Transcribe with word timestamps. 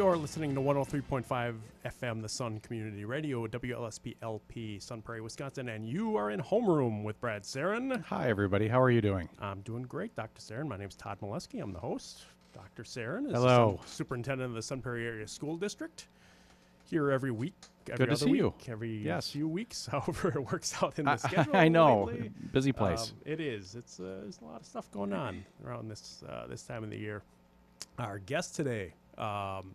You're 0.00 0.16
listening 0.16 0.54
to 0.54 0.62
103.5 0.62 1.56
FM, 1.84 2.22
the 2.22 2.28
Sun 2.30 2.60
Community 2.60 3.04
Radio, 3.04 3.46
WLSP 3.46 4.16
LP, 4.22 4.78
Sun 4.78 5.02
Prairie, 5.02 5.20
Wisconsin, 5.20 5.68
and 5.68 5.86
you 5.86 6.16
are 6.16 6.30
in 6.30 6.40
homeroom 6.40 7.04
with 7.04 7.20
Brad 7.20 7.42
Saron. 7.42 8.02
Hi, 8.04 8.30
everybody. 8.30 8.66
How 8.66 8.80
are 8.80 8.90
you 8.90 9.02
doing? 9.02 9.28
I'm 9.42 9.60
doing 9.60 9.82
great, 9.82 10.16
Dr. 10.16 10.40
Saron. 10.40 10.68
My 10.68 10.78
name's 10.78 10.94
Todd 10.94 11.18
Molesky. 11.20 11.62
I'm 11.62 11.74
the 11.74 11.80
host. 11.80 12.22
Dr. 12.54 12.82
Saron 12.82 13.26
is 13.26 13.32
Hello. 13.34 13.78
superintendent 13.84 14.48
of 14.48 14.54
the 14.54 14.62
Sun 14.62 14.80
Prairie 14.80 15.06
Area 15.06 15.28
School 15.28 15.58
District. 15.58 16.08
Here 16.88 17.10
every 17.10 17.30
week, 17.30 17.52
every 17.90 17.98
Good 17.98 18.06
to 18.06 18.12
other 18.12 18.24
see 18.24 18.30
week, 18.30 18.40
you. 18.40 18.72
every 18.72 18.96
Yes. 19.04 19.30
few 19.30 19.46
weeks, 19.48 19.84
however 19.92 20.28
it 20.34 20.50
works 20.50 20.82
out 20.82 20.98
in 20.98 21.04
the 21.04 21.10
I, 21.10 21.16
schedule. 21.16 21.54
I 21.54 21.68
know. 21.68 22.04
lately. 22.04 22.30
Busy 22.54 22.72
place. 22.72 23.10
Um, 23.10 23.16
it 23.26 23.38
is. 23.38 23.74
It's 23.74 24.00
uh, 24.00 24.20
there's 24.22 24.38
a 24.40 24.46
lot 24.46 24.60
of 24.62 24.66
stuff 24.66 24.90
going 24.92 25.12
on 25.12 25.44
around 25.62 25.90
this 25.90 26.24
uh, 26.26 26.46
this 26.46 26.62
time 26.62 26.84
of 26.84 26.88
the 26.88 26.96
year. 26.96 27.22
Our 27.98 28.18
guest 28.18 28.56
today, 28.56 28.94
um, 29.18 29.74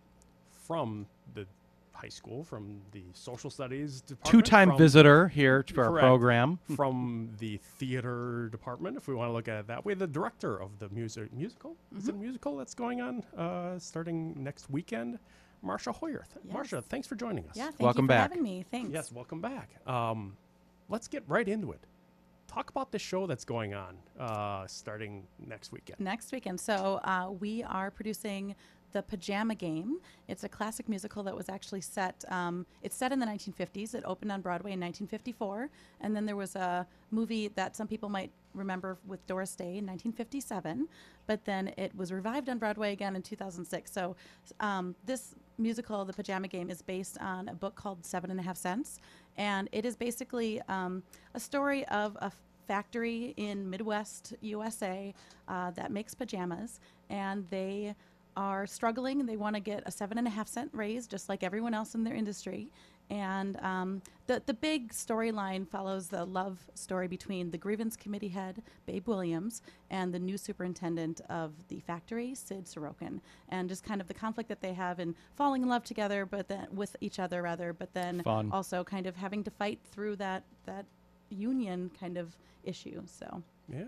from 0.66 1.06
the 1.34 1.46
high 1.92 2.08
school, 2.08 2.44
from 2.44 2.80
the 2.92 3.02
social 3.14 3.48
studies 3.48 4.02
department, 4.02 4.44
Two-time 4.44 4.76
visitor 4.76 5.28
here 5.28 5.62
to 5.62 5.80
our 5.80 5.88
Correct. 5.88 6.02
program. 6.04 6.58
from 6.76 7.30
the 7.38 7.58
theater 7.78 8.48
department, 8.50 8.96
if 8.96 9.08
we 9.08 9.14
want 9.14 9.28
to 9.30 9.32
look 9.32 9.48
at 9.48 9.58
it 9.60 9.66
that 9.68 9.84
way. 9.84 9.94
The 9.94 10.06
director 10.06 10.60
of 10.60 10.78
the 10.78 10.88
music 10.90 11.32
musical 11.32 11.76
is 11.96 12.08
it 12.08 12.14
a 12.14 12.18
musical 12.18 12.56
that's 12.56 12.74
going 12.74 13.00
on 13.00 13.22
uh, 13.36 13.78
starting 13.78 14.34
next 14.42 14.68
weekend. 14.68 15.18
Marsha 15.64 15.94
Hoyer. 15.94 16.24
Th- 16.32 16.44
Yes. 16.44 16.54
Marsha, 16.54 16.84
thanks 16.84 17.06
for 17.08 17.14
joining 17.16 17.48
us. 17.48 17.56
Yeah, 17.56 17.64
thank 17.66 17.80
Welcome 17.80 18.04
you 18.04 18.08
for 18.08 18.08
back. 18.08 18.30
having 18.30 18.42
me. 18.42 18.64
Thanks. 18.70 18.90
Yes, 18.92 19.10
welcome 19.10 19.40
back. 19.40 19.70
Um, 19.86 20.36
let's 20.90 21.08
get 21.08 21.24
right 21.26 21.48
into 21.48 21.72
it. 21.72 21.80
Talk 22.46 22.70
about 22.70 22.92
the 22.92 22.98
show 22.98 23.26
that's 23.26 23.44
going 23.44 23.74
on 23.74 23.96
uh, 24.20 24.66
starting 24.66 25.26
next 25.44 25.72
weekend. 25.72 25.98
Next 25.98 26.30
weekend. 26.30 26.60
So 26.60 27.00
uh, 27.04 27.30
we 27.40 27.62
are 27.64 27.90
producing 27.90 28.54
the 28.96 29.02
Pajama 29.02 29.54
Game. 29.54 29.98
It's 30.26 30.42
a 30.42 30.48
classic 30.48 30.88
musical 30.88 31.22
that 31.24 31.36
was 31.36 31.50
actually 31.50 31.82
set. 31.82 32.24
Um, 32.30 32.64
it's 32.80 32.96
set 32.96 33.12
in 33.12 33.18
the 33.18 33.26
1950s. 33.26 33.94
It 33.94 34.02
opened 34.06 34.32
on 34.32 34.40
Broadway 34.40 34.72
in 34.72 34.80
1954, 34.80 35.68
and 36.00 36.16
then 36.16 36.24
there 36.24 36.34
was 36.34 36.56
a 36.56 36.86
movie 37.10 37.48
that 37.48 37.76
some 37.76 37.86
people 37.86 38.08
might 38.08 38.30
remember 38.54 38.96
with 39.06 39.24
Doris 39.26 39.54
Day 39.54 39.76
in 39.76 39.86
1957. 39.86 40.88
But 41.26 41.44
then 41.44 41.74
it 41.76 41.94
was 41.94 42.10
revived 42.10 42.48
on 42.48 42.56
Broadway 42.56 42.94
again 42.94 43.14
in 43.16 43.20
2006. 43.20 43.92
So 43.92 44.16
um, 44.60 44.94
this 45.04 45.34
musical, 45.58 46.06
The 46.06 46.14
Pajama 46.14 46.48
Game, 46.48 46.70
is 46.70 46.80
based 46.80 47.18
on 47.18 47.50
a 47.50 47.54
book 47.54 47.74
called 47.74 48.02
Seven 48.02 48.30
and 48.30 48.40
a 48.40 48.42
Half 48.42 48.56
Cents, 48.56 48.98
and 49.36 49.68
it 49.72 49.84
is 49.84 49.94
basically 49.94 50.62
um, 50.70 51.02
a 51.34 51.40
story 51.40 51.86
of 51.88 52.16
a 52.22 52.32
factory 52.66 53.34
in 53.36 53.68
Midwest 53.68 54.34
USA 54.40 55.14
uh, 55.48 55.70
that 55.72 55.90
makes 55.90 56.14
pajamas, 56.14 56.80
and 57.10 57.46
they 57.50 57.94
are 58.36 58.66
struggling. 58.66 59.24
They 59.24 59.36
want 59.36 59.56
to 59.56 59.60
get 59.60 59.82
a 59.86 59.90
seven 59.90 60.18
and 60.18 60.26
a 60.26 60.30
half 60.30 60.48
cent 60.48 60.70
raise, 60.72 61.06
just 61.06 61.28
like 61.28 61.42
everyone 61.42 61.74
else 61.74 61.94
in 61.94 62.04
their 62.04 62.14
industry. 62.14 62.68
And 63.08 63.56
um, 63.62 64.02
the 64.26 64.42
the 64.46 64.54
big 64.54 64.92
storyline 64.92 65.68
follows 65.68 66.08
the 66.08 66.24
love 66.24 66.58
story 66.74 67.06
between 67.06 67.50
the 67.52 67.58
grievance 67.58 67.96
committee 67.96 68.28
head 68.28 68.62
Babe 68.84 69.06
Williams 69.06 69.62
and 69.90 70.12
the 70.12 70.18
new 70.18 70.36
superintendent 70.36 71.20
of 71.30 71.52
the 71.68 71.78
factory 71.80 72.34
Sid 72.34 72.64
Sorokin, 72.66 73.20
and 73.48 73.68
just 73.68 73.84
kind 73.84 74.00
of 74.00 74.08
the 74.08 74.14
conflict 74.14 74.48
that 74.48 74.60
they 74.60 74.72
have 74.72 74.98
in 74.98 75.14
falling 75.36 75.62
in 75.62 75.68
love 75.68 75.84
together, 75.84 76.26
but 76.26 76.48
then 76.48 76.66
with 76.74 76.96
each 77.00 77.20
other 77.20 77.42
rather, 77.42 77.72
but 77.72 77.94
then 77.94 78.22
Fun. 78.24 78.50
also 78.50 78.82
kind 78.82 79.06
of 79.06 79.14
having 79.14 79.44
to 79.44 79.50
fight 79.52 79.78
through 79.92 80.16
that 80.16 80.42
that 80.64 80.84
union 81.30 81.90
kind 81.98 82.18
of 82.18 82.36
issue. 82.64 83.02
So 83.06 83.42
Yeah. 83.72 83.84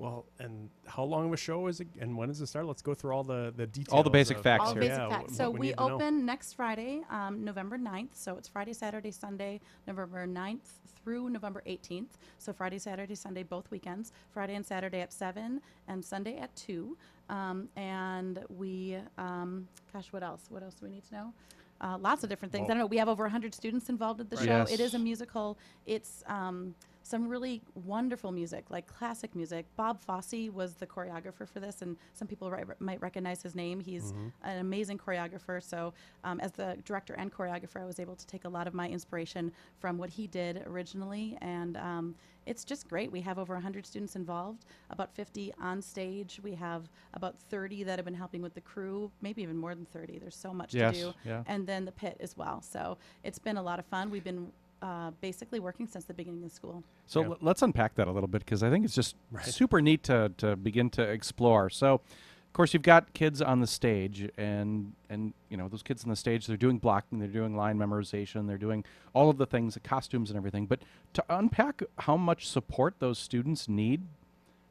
Well, 0.00 0.24
and 0.38 0.70
how 0.86 1.02
long 1.04 1.26
of 1.26 1.32
a 1.34 1.36
show 1.36 1.66
is 1.66 1.80
it, 1.80 1.88
and 2.00 2.16
when 2.16 2.28
does 2.30 2.40
it 2.40 2.46
start? 2.46 2.64
Let's 2.64 2.80
go 2.80 2.94
through 2.94 3.12
all 3.12 3.22
the 3.22 3.52
the 3.54 3.66
details. 3.66 3.92
All 3.94 4.02
the 4.02 4.08
basic 4.08 4.38
of- 4.38 4.42
facts 4.42 4.64
all 4.68 4.72
here. 4.72 4.80
basic 4.80 4.96
Yeah, 4.96 5.08
facts. 5.10 5.36
So 5.36 5.50
what 5.50 5.60
we 5.60 5.66
need 5.68 5.76
to 5.76 5.86
know. 5.88 5.94
open 5.96 6.24
next 6.24 6.54
Friday, 6.54 7.02
um, 7.10 7.44
November 7.44 7.76
9th. 7.76 8.14
So 8.16 8.38
it's 8.38 8.48
Friday, 8.48 8.72
Saturday, 8.72 9.10
Sunday, 9.10 9.60
November 9.86 10.26
9th 10.26 10.80
through 11.04 11.28
November 11.28 11.62
18th. 11.66 12.16
So 12.38 12.50
Friday, 12.54 12.78
Saturday, 12.78 13.14
Sunday, 13.14 13.42
both 13.42 13.70
weekends. 13.70 14.12
Friday 14.30 14.54
and 14.54 14.64
Saturday 14.64 15.02
at 15.02 15.12
7 15.12 15.60
and 15.86 16.02
Sunday 16.02 16.38
at 16.38 16.56
2. 16.56 16.96
Um, 17.28 17.68
and 17.76 18.42
we, 18.48 18.96
um, 19.18 19.68
gosh, 19.92 20.10
what 20.14 20.22
else? 20.22 20.46
What 20.48 20.62
else 20.62 20.76
do 20.76 20.86
we 20.86 20.92
need 20.92 21.04
to 21.08 21.14
know? 21.14 21.34
Uh, 21.82 21.98
lots 21.98 22.22
of 22.24 22.30
different 22.30 22.52
things. 22.52 22.62
Well- 22.62 22.70
I 22.70 22.74
don't 22.74 22.78
know. 22.84 22.86
We 22.86 22.96
have 22.96 23.08
over 23.10 23.24
100 23.24 23.54
students 23.54 23.90
involved 23.90 24.18
with 24.18 24.30
the 24.30 24.36
Right. 24.36 24.46
show. 24.46 24.62
It 24.62 24.70
Yes. 24.78 24.80
is 24.80 24.94
a 24.94 24.98
musical. 24.98 25.58
It's 25.84 26.22
um, 26.26 26.74
some 27.10 27.26
really 27.26 27.60
wonderful 27.74 28.30
music, 28.30 28.66
like 28.70 28.86
classic 28.86 29.34
music. 29.34 29.66
Bob 29.76 30.00
Fosse 30.00 30.48
was 30.52 30.74
the 30.74 30.86
choreographer 30.86 31.46
for 31.46 31.58
this, 31.58 31.82
and 31.82 31.96
some 32.14 32.28
people 32.28 32.48
ri- 32.52 32.62
might 32.78 33.00
recognize 33.02 33.42
his 33.42 33.56
name. 33.56 33.80
He's 33.80 34.14
an 34.44 34.58
amazing 34.58 34.98
choreographer. 34.98 35.60
So, 35.60 35.92
um, 36.22 36.38
as 36.38 36.52
the 36.52 36.78
director 36.84 37.14
and 37.14 37.32
choreographer, 37.32 37.80
I 37.82 37.84
was 37.84 37.98
able 37.98 38.14
to 38.14 38.26
take 38.28 38.44
a 38.44 38.48
lot 38.48 38.68
of 38.68 38.74
my 38.74 38.88
inspiration 38.88 39.50
from 39.80 39.98
what 39.98 40.08
he 40.08 40.28
did 40.28 40.62
originally, 40.66 41.36
and 41.40 41.76
um, 41.78 42.14
it's 42.46 42.64
just 42.64 42.88
great. 42.88 43.10
We 43.10 43.20
have 43.22 43.40
over 43.40 43.54
100 43.54 43.84
students 43.84 44.14
involved, 44.14 44.64
about 44.90 45.12
50 45.12 45.52
on 45.60 45.82
stage. 45.82 46.38
We 46.44 46.54
have 46.54 46.88
about 47.14 47.36
30 47.50 47.82
that 47.84 47.98
have 47.98 48.04
been 48.04 48.14
helping 48.14 48.40
with 48.40 48.54
the 48.54 48.60
crew, 48.60 49.10
maybe 49.20 49.42
even 49.42 49.56
more 49.56 49.74
than 49.74 49.84
30. 49.86 50.20
There's 50.20 50.36
so 50.36 50.54
much 50.54 50.74
Yes, 50.74 50.94
to 50.96 51.02
do. 51.06 51.12
yeah. 51.24 51.42
And 51.48 51.66
then 51.66 51.84
the 51.84 51.92
pit 51.92 52.16
as 52.20 52.36
well. 52.36 52.62
So, 52.62 52.98
it's 53.24 53.40
been 53.40 53.56
a 53.56 53.62
lot 53.62 53.80
of 53.80 53.84
fun. 53.86 54.10
We've 54.10 54.22
been 54.22 54.52
uh, 54.82 55.10
basically 55.20 55.60
working 55.60 55.86
since 55.86 56.04
the 56.04 56.14
beginning 56.14 56.44
of 56.44 56.52
school. 56.52 56.82
So 57.06 57.20
Yeah. 57.20 57.26
l- 57.28 57.38
let's 57.40 57.62
unpack 57.62 57.94
that 57.96 58.08
a 58.08 58.12
little 58.12 58.28
bit 58.28 58.44
because 58.44 58.62
I 58.62 58.70
think 58.70 58.84
it's 58.84 58.94
just 58.94 59.14
Right. 59.30 59.44
super 59.44 59.80
neat 59.80 60.02
to, 60.04 60.32
to 60.38 60.56
begin 60.56 60.88
to 60.90 61.02
explore. 61.02 61.68
So, 61.70 61.94
of 61.94 62.52
course, 62.54 62.72
you've 62.74 62.82
got 62.82 63.12
kids 63.12 63.40
on 63.42 63.60
the 63.60 63.66
stage, 63.66 64.28
and 64.36 64.94
and 65.08 65.34
you 65.50 65.56
know 65.56 65.68
those 65.68 65.82
kids 65.84 66.02
on 66.02 66.10
the 66.10 66.16
stage, 66.16 66.46
they're 66.46 66.56
doing 66.56 66.78
blocking, 66.78 67.18
they're 67.20 67.28
doing 67.28 67.54
line 67.56 67.78
memorization, 67.78 68.46
they're 68.48 68.58
doing 68.58 68.84
all 69.12 69.30
of 69.30 69.36
the 69.38 69.46
things, 69.46 69.74
the 69.74 69.80
costumes 69.80 70.30
and 70.30 70.36
everything. 70.36 70.66
But 70.66 70.80
to 71.12 71.24
unpack 71.28 71.82
how 71.98 72.16
much 72.16 72.48
support 72.48 72.96
those 72.98 73.18
students 73.20 73.68
need, 73.68 74.02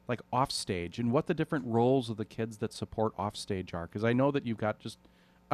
like 0.08 0.20
off 0.32 0.50
stage, 0.50 0.98
and 0.98 1.10
what 1.12 1.26
the 1.26 1.32
different 1.34 1.64
roles 1.66 2.10
of 2.10 2.16
the 2.18 2.24
kids 2.26 2.58
that 2.58 2.72
support 2.74 3.14
off 3.16 3.34
stage 3.36 3.72
are, 3.72 3.86
because 3.86 4.04
I 4.04 4.12
know 4.12 4.30
that 4.30 4.44
you've 4.44 4.58
got 4.58 4.78
just 4.80 4.98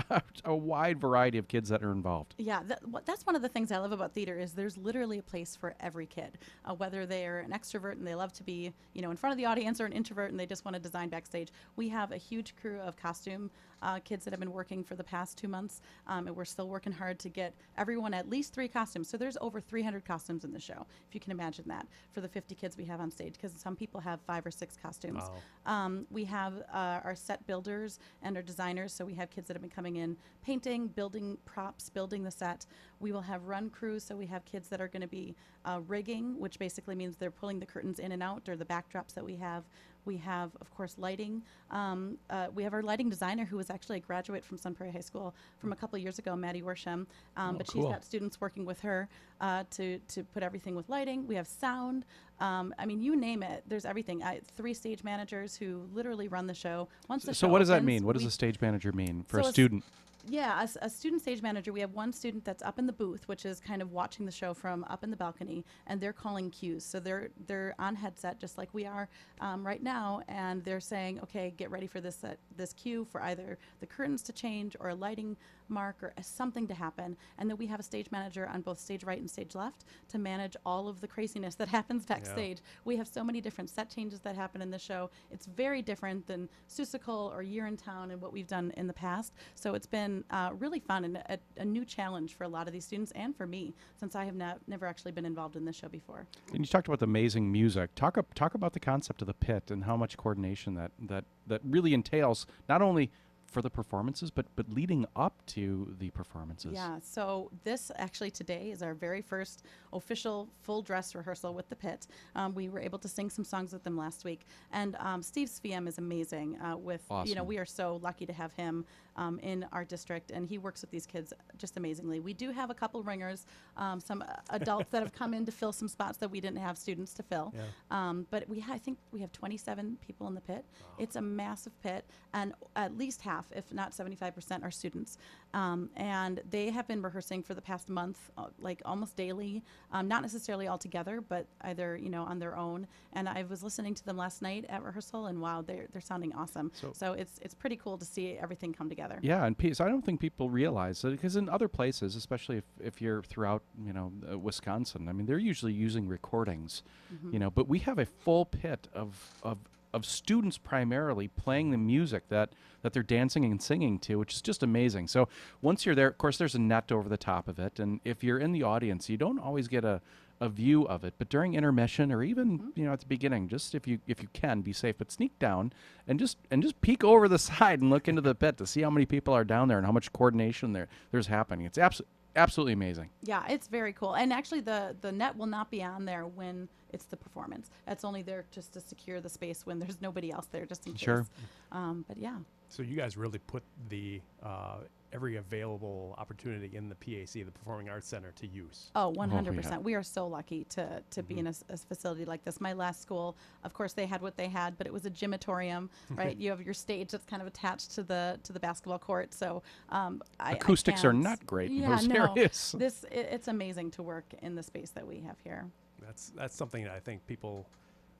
a 0.44 0.54
wide 0.54 1.00
variety 1.00 1.38
of 1.38 1.48
kids 1.48 1.68
that 1.68 1.82
are 1.82 1.92
involved. 1.92 2.34
Yeah, 2.38 2.62
that, 2.66 2.82
that's 3.04 3.26
one 3.26 3.36
of 3.36 3.42
the 3.42 3.48
things 3.48 3.72
I 3.72 3.78
love 3.78 3.92
about 3.92 4.12
theater 4.12 4.38
is 4.38 4.52
there's 4.52 4.76
literally 4.76 5.18
a 5.18 5.22
place 5.22 5.56
for 5.56 5.74
every 5.80 6.06
kid, 6.06 6.38
uh, 6.64 6.74
whether 6.74 7.06
they're 7.06 7.40
an 7.40 7.50
extrovert 7.50 7.92
and 7.92 8.06
they 8.06 8.14
love 8.14 8.32
to 8.34 8.42
be, 8.42 8.72
you 8.92 9.02
know, 9.02 9.10
in 9.10 9.16
front 9.16 9.32
of 9.32 9.38
the 9.38 9.46
audience, 9.46 9.80
or 9.80 9.86
an 9.86 9.92
introvert 9.92 10.30
and 10.30 10.38
they 10.38 10.46
just 10.46 10.64
want 10.64 10.74
to 10.74 10.80
design 10.80 11.08
backstage. 11.08 11.48
We 11.76 11.88
have 11.88 12.12
a 12.12 12.16
huge 12.16 12.54
crew 12.56 12.78
of 12.80 12.96
costume 12.96 13.50
uh, 13.82 13.98
kids 14.00 14.24
that 14.24 14.32
have 14.32 14.40
been 14.40 14.52
working 14.52 14.82
for 14.82 14.94
the 14.94 15.04
past 15.04 15.38
two 15.38 15.48
months, 15.48 15.80
um, 16.06 16.26
and 16.26 16.36
we're 16.36 16.44
still 16.44 16.68
working 16.68 16.92
hard 16.92 17.18
to 17.20 17.28
get 17.28 17.54
everyone 17.76 18.14
at 18.14 18.28
least 18.28 18.52
three 18.52 18.68
costumes. 18.68 19.08
So 19.08 19.16
there's 19.16 19.36
over 19.40 19.60
300 19.60 20.04
costumes 20.04 20.44
in 20.44 20.52
the 20.52 20.60
show, 20.60 20.86
if 21.08 21.14
you 21.14 21.20
can 21.20 21.32
imagine 21.32 21.64
that, 21.68 21.86
for 22.12 22.20
the 22.20 22.28
50 22.28 22.54
kids 22.54 22.76
we 22.76 22.84
have 22.84 23.00
on 23.00 23.10
stage, 23.10 23.34
because 23.34 23.52
some 23.52 23.76
people 23.76 24.00
have 24.00 24.20
five 24.20 24.44
or 24.44 24.50
six 24.50 24.76
costumes. 24.80 25.22
Wow. 25.66 25.74
Um, 25.74 26.06
we 26.10 26.24
have 26.24 26.54
uh, 26.72 27.00
our 27.04 27.14
set 27.14 27.46
builders 27.46 27.98
and 28.22 28.36
our 28.36 28.42
designers. 28.42 28.92
So 28.92 29.04
we 29.04 29.14
have 29.14 29.30
kids 29.30 29.48
that 29.48 29.54
have 29.54 29.62
been 29.62 29.70
coming 29.70 29.96
in 29.96 30.16
painting, 30.42 30.88
building 30.88 31.38
props, 31.44 31.90
building 31.90 32.22
the 32.22 32.30
set. 32.30 32.66
We 33.00 33.12
will 33.12 33.22
have 33.22 33.44
run 33.44 33.70
crews. 33.70 34.04
So 34.04 34.16
we 34.16 34.26
have 34.26 34.44
kids 34.44 34.68
that 34.68 34.80
are 34.80 34.88
going 34.88 35.02
to 35.02 35.08
be 35.08 35.34
uh, 35.64 35.80
rigging, 35.86 36.38
which 36.38 36.58
basically 36.58 36.94
means 36.94 37.16
they're 37.16 37.30
pulling 37.30 37.60
the 37.60 37.66
curtains 37.66 37.98
in 37.98 38.12
and 38.12 38.22
out 38.22 38.48
or 38.48 38.56
the 38.56 38.64
backdrops 38.64 39.14
that 39.14 39.24
we 39.24 39.36
have. 39.36 39.64
We 40.06 40.16
have, 40.18 40.52
of 40.60 40.70
course, 40.74 40.94
lighting. 40.98 41.42
Um, 41.70 42.16
uh, 42.30 42.46
we 42.54 42.62
have 42.62 42.72
our 42.72 42.82
lighting 42.82 43.10
designer 43.10 43.44
who 43.44 43.56
was 43.56 43.68
actually 43.70 43.98
a 43.98 44.00
graduate 44.00 44.44
from 44.44 44.56
Sun 44.56 44.74
Prairie 44.74 44.92
High 44.92 45.00
School 45.00 45.34
from 45.58 45.72
a 45.72 45.76
couple 45.76 45.98
years 45.98 46.18
ago, 46.20 46.36
Maddie 46.36 46.62
Worsham. 46.62 47.06
Um, 47.36 47.54
Oh, 47.56 47.58
but 47.58 47.66
cool. 47.66 47.82
she's 47.82 47.90
got 47.92 48.04
students 48.04 48.40
working 48.40 48.64
with 48.64 48.80
her 48.80 49.08
uh, 49.40 49.64
to 49.72 49.98
to 50.08 50.22
put 50.24 50.42
everything 50.42 50.74
with 50.76 50.88
lighting. 50.88 51.26
We 51.26 51.34
have 51.34 51.46
sound. 51.48 52.04
Um, 52.40 52.72
I 52.78 52.86
mean, 52.86 53.00
you 53.00 53.16
name 53.16 53.42
it. 53.42 53.64
There's 53.66 53.84
everything. 53.84 54.22
I, 54.22 54.40
three 54.56 54.74
stage 54.74 55.02
managers 55.02 55.56
who 55.56 55.88
literally 55.92 56.28
run 56.28 56.46
the 56.46 56.54
show. 56.54 56.88
Once 57.08 57.24
the 57.24 57.34
So 57.34 57.46
show 57.46 57.52
what 57.52 57.58
does 57.58 57.68
that 57.68 57.84
mean? 57.84 58.04
What 58.06 58.14
does 58.14 58.24
a 58.24 58.30
stage 58.30 58.60
manager 58.60 58.92
mean 58.92 59.24
for 59.26 59.42
So 59.42 59.48
a 59.48 59.52
student? 59.52 59.84
Yeah, 60.28 60.60
as 60.60 60.76
a 60.82 60.90
student 60.90 61.22
stage 61.22 61.42
manager, 61.42 61.72
we 61.72 61.80
have 61.80 61.92
one 61.92 62.12
student 62.12 62.44
that's 62.44 62.62
up 62.62 62.78
in 62.78 62.86
the 62.86 62.92
booth, 62.92 63.28
which 63.28 63.44
is 63.44 63.60
kind 63.60 63.80
of 63.80 63.92
watching 63.92 64.26
the 64.26 64.32
show 64.32 64.54
from 64.54 64.84
up 64.84 65.04
in 65.04 65.10
the 65.10 65.16
balcony, 65.16 65.64
and 65.86 66.00
they're 66.00 66.12
calling 66.12 66.50
cues. 66.50 66.84
So 66.84 67.00
they're 67.00 67.30
they're 67.46 67.74
on 67.78 67.94
headset 67.94 68.40
just 68.40 68.58
like 68.58 68.68
we 68.72 68.86
are 68.86 69.08
um, 69.40 69.66
right 69.66 69.82
now, 69.82 70.22
and 70.28 70.64
they're 70.64 70.80
saying, 70.80 71.20
"Okay, 71.22 71.54
get 71.56 71.70
ready 71.70 71.86
for 71.86 72.00
this 72.00 72.24
uh, 72.24 72.34
this 72.56 72.72
cue 72.72 73.04
for 73.04 73.22
either 73.22 73.58
the 73.80 73.86
curtains 73.86 74.22
to 74.24 74.32
change 74.32 74.76
or 74.80 74.90
a 74.90 74.94
lighting 74.94 75.36
mark 75.68 76.02
or 76.02 76.12
something 76.20 76.66
to 76.68 76.74
happen." 76.74 77.16
And 77.38 77.48
then 77.48 77.56
we 77.56 77.66
have 77.66 77.80
a 77.80 77.82
stage 77.82 78.10
manager 78.10 78.48
on 78.52 78.62
both 78.62 78.78
stage 78.78 79.04
right 79.04 79.18
and 79.18 79.30
stage 79.30 79.54
left 79.54 79.84
to 80.08 80.18
manage 80.18 80.56
all 80.64 80.88
of 80.88 81.00
the 81.00 81.08
craziness 81.08 81.54
that 81.56 81.68
happens 81.78 82.04
backstage. 82.04 82.58
We 82.84 82.96
have 82.96 83.08
so 83.08 83.24
many 83.24 83.40
different 83.40 83.70
set 83.70 83.90
changes 83.90 84.20
that 84.20 84.36
happen 84.36 84.62
in 84.62 84.70
the 84.70 84.78
show. 84.78 85.10
It's 85.30 85.46
very 85.46 85.82
different 85.82 86.26
than 86.26 86.48
Seussical 86.68 87.30
or 87.32 87.42
Urinetown 87.42 88.12
and 88.12 88.20
what 88.20 88.32
we've 88.32 88.46
done 88.46 88.72
in 88.76 88.86
the 88.86 88.92
past. 88.92 89.32
So 89.54 89.74
it's 89.74 89.86
been 89.86 90.24
uh, 90.30 90.50
really 90.58 90.80
fun 90.80 91.04
and 91.04 91.16
a, 91.16 91.38
a 91.56 91.64
new 91.64 91.84
challenge 91.84 92.34
for 92.34 92.44
a 92.44 92.48
lot 92.48 92.66
of 92.66 92.72
these 92.72 92.84
students 92.84 93.12
and 93.12 93.36
for 93.36 93.46
me, 93.46 93.74
since 93.98 94.14
I 94.14 94.24
have 94.24 94.34
not, 94.34 94.58
never 94.66 94.86
actually 94.86 95.12
been 95.12 95.26
involved 95.26 95.56
in 95.56 95.64
this 95.64 95.76
show 95.76 95.88
before. 95.88 96.26
And 96.52 96.60
you 96.60 96.66
talked 96.66 96.86
about 96.86 97.00
the 97.00 97.04
amazing 97.04 97.50
music. 97.50 97.94
Talk 97.94 98.18
up, 98.18 98.34
talk 98.34 98.54
about 98.54 98.72
the 98.72 98.80
concept 98.80 99.22
of 99.22 99.26
the 99.26 99.34
pit 99.34 99.70
and 99.70 99.84
how 99.84 99.96
much 99.96 100.16
coordination 100.16 100.74
that 100.74 100.92
that 101.00 101.24
that 101.46 101.60
really 101.64 101.94
entails 101.94 102.46
not 102.68 102.82
only 102.82 103.10
for 103.46 103.62
the 103.62 103.70
performances, 103.70 104.30
but 104.30 104.46
but 104.56 104.68
leading 104.70 105.06
up 105.16 105.44
to 105.46 105.94
the 105.98 106.10
performances. 106.10 106.72
Yeah, 106.74 106.98
so 107.02 107.50
this 107.64 107.90
actually 107.96 108.30
today 108.30 108.70
is 108.70 108.82
our 108.82 108.94
very 108.94 109.22
first 109.22 109.62
official 109.92 110.48
full 110.62 110.82
dress 110.82 111.14
rehearsal 111.14 111.54
with 111.54 111.68
the 111.68 111.76
pit. 111.76 112.06
Um, 112.34 112.54
we 112.54 112.68
were 112.68 112.80
able 112.80 112.98
to 112.98 113.08
sing 113.08 113.30
some 113.30 113.44
songs 113.44 113.72
with 113.72 113.84
them 113.84 113.96
last 113.96 114.24
week, 114.24 114.46
and 114.72 114.96
um, 114.98 115.22
Steve 115.22 115.48
Sviem 115.48 115.88
is 115.88 115.98
amazing. 115.98 116.58
Uh, 116.60 116.76
with 116.76 117.02
you 117.24 117.34
know, 117.34 117.44
we 117.44 117.58
are 117.58 117.66
so 117.66 118.00
lucky 118.02 118.26
to 118.26 118.32
have 118.32 118.52
him 118.52 118.84
um, 119.16 119.38
in 119.40 119.66
our 119.72 119.84
district, 119.84 120.30
and 120.30 120.46
he 120.46 120.58
works 120.58 120.80
with 120.80 120.90
these 120.90 121.06
kids 121.06 121.32
just 121.58 121.76
amazingly. 121.76 122.20
We 122.20 122.34
do 122.34 122.50
have 122.50 122.70
a 122.70 122.74
couple 122.74 123.02
ringers, 123.02 123.46
um, 123.76 124.00
some 124.00 124.22
uh, 124.22 124.34
adults 124.50 124.90
that 124.90 125.02
have 125.02 125.12
come 125.12 125.34
in 125.34 125.44
to 125.46 125.52
fill 125.52 125.72
some 125.72 125.88
spots 125.88 126.18
that 126.18 126.30
we 126.30 126.40
didn't 126.40 126.58
have 126.58 126.78
students 126.78 127.12
to 127.14 127.22
fill. 127.22 127.52
Yeah. 127.54 127.62
Um, 127.90 128.26
but 128.30 128.48
we, 128.48 128.60
ha- 128.60 128.74
I 128.74 128.78
think 128.78 128.98
we 129.12 129.20
have 129.20 129.32
27 129.32 129.98
people 130.06 130.26
in 130.28 130.34
the 130.34 130.40
pit. 130.40 130.64
It's 130.98 131.16
a 131.16 131.22
massive 131.22 131.80
pit, 131.82 132.04
and 132.34 132.52
at 132.74 132.96
least 132.96 133.22
half, 133.22 133.46
if 133.54 133.72
not 133.72 133.92
75%, 133.92 134.64
are 134.64 134.70
students. 134.70 135.18
Um, 135.54 135.88
and 135.96 136.42
they 136.50 136.68
have 136.70 136.86
been 136.86 137.00
rehearsing 137.00 137.42
for 137.42 137.54
the 137.54 137.62
past 137.62 137.88
month, 137.88 138.18
uh, 138.36 138.46
like 138.60 138.82
almost 138.84 139.16
daily, 139.16 139.62
um, 139.90 140.06
not 140.06 140.20
necessarily 140.20 140.66
all 140.68 140.76
together, 140.76 141.22
but 141.22 141.46
either 141.62 141.96
you 141.96 142.10
know 142.10 142.24
on 142.24 142.38
their 142.38 142.56
own. 142.56 142.86
And 143.14 143.26
I 143.28 143.44
was 143.48 143.62
listening 143.62 143.94
to 143.94 144.04
them 144.04 144.18
last 144.18 144.42
night 144.42 144.66
at 144.68 144.82
rehearsal, 144.82 145.26
and 145.26 145.40
wow, 145.40 145.62
they're 145.62 145.86
they're 145.92 146.02
sounding 146.02 146.32
awesome. 146.34 146.70
So- 146.74 146.92
So, 146.92 147.12
it's 147.14 147.38
it's 147.40 147.54
pretty 147.54 147.76
cool 147.76 147.96
to 147.96 148.04
see 148.04 148.32
everything 148.32 148.72
come 148.74 148.88
together. 148.90 149.18
Yeah, 149.22 149.44
and 149.46 149.56
pe- 149.56 149.72
so 149.72 149.84
I 149.84 149.88
don't 149.88 150.04
think 150.04 150.20
people 150.20 150.50
realize 150.50 151.00
that 151.02 151.10
because 151.12 151.36
in 151.36 151.48
other 151.48 151.68
places, 151.68 152.16
especially 152.16 152.58
if, 152.58 152.64
if 152.80 153.00
you're 153.00 153.22
throughout, 153.22 153.62
you 153.82 153.92
know, 153.94 154.12
uh, 154.30 154.38
Wisconsin, 154.38 155.08
I 155.08 155.12
mean, 155.12 155.26
they're 155.26 155.38
usually 155.38 155.72
using 155.72 156.06
recordings, 156.08 156.82
Mm-hmm. 157.14 157.32
you 157.32 157.38
know, 157.38 157.50
but 157.50 157.66
we 157.68 157.78
have 157.80 157.98
a 157.98 158.04
full 158.04 158.44
pit 158.44 158.88
of, 158.92 159.14
of, 159.42 159.58
of 159.96 160.04
students 160.04 160.58
primarily 160.58 161.26
playing 161.26 161.70
the 161.70 161.78
music 161.78 162.28
that, 162.28 162.50
that 162.82 162.92
they're 162.92 163.02
dancing 163.02 163.46
and 163.46 163.62
singing 163.62 163.98
to, 164.00 164.16
which 164.16 164.34
is 164.34 164.42
just 164.42 164.62
amazing. 164.62 165.08
So 165.08 165.28
once 165.62 165.86
you're 165.86 165.94
there, 165.94 166.08
of 166.08 166.18
course, 166.18 166.36
there's 166.36 166.54
a 166.54 166.60
net 166.60 166.92
over 166.92 167.08
the 167.08 167.16
top 167.16 167.48
of 167.48 167.58
it. 167.58 167.80
And 167.80 168.00
if 168.04 168.22
you're 168.22 168.38
in 168.38 168.52
the 168.52 168.62
audience, 168.62 169.08
you 169.08 169.16
don't 169.16 169.38
always 169.38 169.68
get 169.68 169.86
a, 169.86 170.02
a 170.38 170.50
view 170.50 170.86
of 170.86 171.02
it, 171.02 171.14
but 171.16 171.30
during 171.30 171.54
intermission 171.54 172.12
or 172.12 172.22
even 172.22 172.58
mm-hmm. 172.58 172.68
you 172.74 172.84
know 172.84 172.92
at 172.92 173.00
the 173.00 173.06
beginning, 173.06 173.48
just 173.48 173.74
if 173.74 173.86
you 173.86 173.98
if 174.06 174.20
you 174.20 174.28
can 174.34 174.60
be 174.60 174.72
safe, 174.72 174.96
but 174.98 175.10
sneak 175.10 175.38
down 175.38 175.72
and 176.06 176.18
just 176.18 176.36
and 176.50 176.62
just 176.62 176.78
peek 176.82 177.02
over 177.02 177.26
the 177.26 177.38
side 177.50 177.80
and 177.80 177.88
look 177.88 178.06
into 178.06 178.20
the 178.20 178.34
pit 178.34 178.58
to 178.58 178.66
see 178.66 178.82
how 178.82 178.90
many 178.90 179.06
people 179.06 179.32
are 179.32 179.44
down 179.44 179.68
there 179.68 179.78
and 179.78 179.86
how 179.86 179.92
much 179.92 180.12
coordination 180.12 180.74
there 180.74 180.88
there's 181.10 181.28
happening. 181.28 181.64
It's 181.64 181.78
absolutely 181.78 182.12
absolutely 182.36 182.72
amazing. 182.74 183.10
Yeah, 183.22 183.44
it's 183.48 183.66
very 183.66 183.92
cool. 183.92 184.14
And 184.14 184.32
actually, 184.32 184.60
the 184.60 184.96
the 185.00 185.12
net 185.12 185.36
will 185.36 185.46
not 185.46 185.70
be 185.70 185.82
on 185.82 186.04
there 186.04 186.26
when 186.26 186.68
it's 186.92 187.04
the 187.06 187.16
performance. 187.16 187.70
It's 187.86 188.04
only 188.04 188.22
there 188.22 188.44
just 188.50 188.72
to 188.74 188.80
secure 188.80 189.20
the 189.20 189.28
space 189.28 189.66
when 189.66 189.78
there's 189.78 190.00
nobody 190.00 190.30
else 190.30 190.46
there, 190.46 190.64
just 190.66 190.86
in 190.86 190.94
Sure. 190.94 191.22
case. 191.22 191.30
Um, 191.72 192.04
but 192.08 192.16
yeah, 192.16 192.36
So 192.68 192.82
you 192.82 192.96
guys 192.96 193.16
really 193.16 193.38
put 193.40 193.62
the 193.88 194.20
uh, 194.42 194.78
every 195.16 195.36
available 195.36 196.14
opportunity 196.18 196.76
in 196.76 196.90
the 196.90 196.94
PAC, 196.94 197.32
the 197.32 197.50
Performing 197.50 197.88
Arts 197.88 198.06
Center, 198.06 198.32
to 198.32 198.46
use. 198.46 198.90
oh, 198.94 199.08
100 199.08 199.50
yeah. 199.50 199.56
percent. 199.60 199.82
We 199.82 199.94
are 199.94 200.02
so 200.02 200.26
lucky 200.26 200.64
to 200.70 201.02
to 201.10 201.22
be 201.22 201.38
in 201.38 201.46
a 201.46 201.52
facility 201.88 202.26
like 202.26 202.44
this. 202.44 202.60
My 202.60 202.74
last 202.74 203.00
school, 203.00 203.36
of 203.64 203.72
course, 203.72 203.94
they 203.94 204.04
had 204.04 204.20
what 204.20 204.36
they 204.36 204.46
had, 204.48 204.76
but 204.76 204.86
it 204.86 204.92
was 204.92 205.06
a 205.06 205.10
gymatorium, 205.10 205.88
right? 206.10 206.36
you 206.36 206.50
have 206.50 206.60
your 206.60 206.74
stage 206.74 207.10
that's 207.12 207.24
kind 207.24 207.40
of 207.40 207.48
attached 207.48 207.92
to 207.92 208.02
the 208.02 208.38
to 208.44 208.52
the 208.52 208.60
basketball 208.60 208.98
court. 208.98 209.32
So 209.32 209.62
um, 209.88 210.22
I, 210.38 210.50
I 210.50 210.52
Acoustics 210.52 211.02
are 211.04 211.12
can't- 211.12 211.24
not 211.24 211.46
great 211.46 211.70
in 211.70 211.78
Yeah, 211.78 211.96
those 211.96 212.06
no. 212.08 212.26
areas. 212.30 212.74
This 212.86 213.04
i 213.10 213.14
it's 213.14 213.48
amazing 213.48 213.90
to 213.92 214.02
work 214.02 214.26
in 214.42 214.54
the 214.54 214.62
space 214.62 214.90
that 214.90 215.06
we 215.06 215.20
have 215.20 215.36
here. 215.42 215.64
That's 216.04 216.30
that's 216.36 216.54
something 216.54 216.84
that 216.84 216.92
I 216.92 217.00
think 217.00 217.26
people 217.26 217.66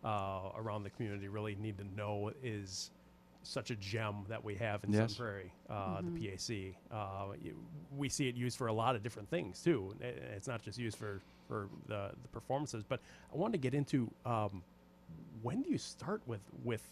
uh, 0.03 0.51
around 0.57 0.83
the 0.85 0.91
community 0.91 1.29
really 1.29 1.57
need 1.57 1.77
to 1.79 1.85
know 1.95 2.33
is 2.43 2.91
such 3.47 3.71
a 3.71 3.77
gem 3.77 4.25
that 4.29 4.43
we 4.43 4.55
have 4.57 4.83
in 4.85 4.93
Yes. 4.93 5.15
Sun 5.15 5.25
Prairie, 5.27 5.53
uh, 5.71 6.01
the 6.03 6.11
PAC. 6.29 6.75
Uh, 6.91 7.33
you, 7.43 7.55
we 7.97 8.09
see 8.09 8.29
it 8.29 8.35
used 8.35 8.59
for 8.59 8.67
a 8.67 8.73
lot 8.73 8.97
of 8.97 9.03
different 9.03 9.31
things 9.31 9.63
too. 9.63 9.95
I- 10.03 10.07
It's 10.37 10.49
not 10.49 10.63
just 10.63 10.79
used 10.79 10.99
for 10.99 11.21
for 11.49 11.69
the, 11.87 12.11
the 12.23 12.29
performances. 12.33 12.83
But 12.83 13.01
I 13.33 13.37
wanted 13.37 13.53
to 13.53 13.59
get 13.59 13.73
into 13.75 14.11
um, 14.25 14.63
when 15.43 15.63
do 15.63 15.71
you 15.71 15.79
start 15.79 16.21
with 16.27 16.41
with 16.65 16.83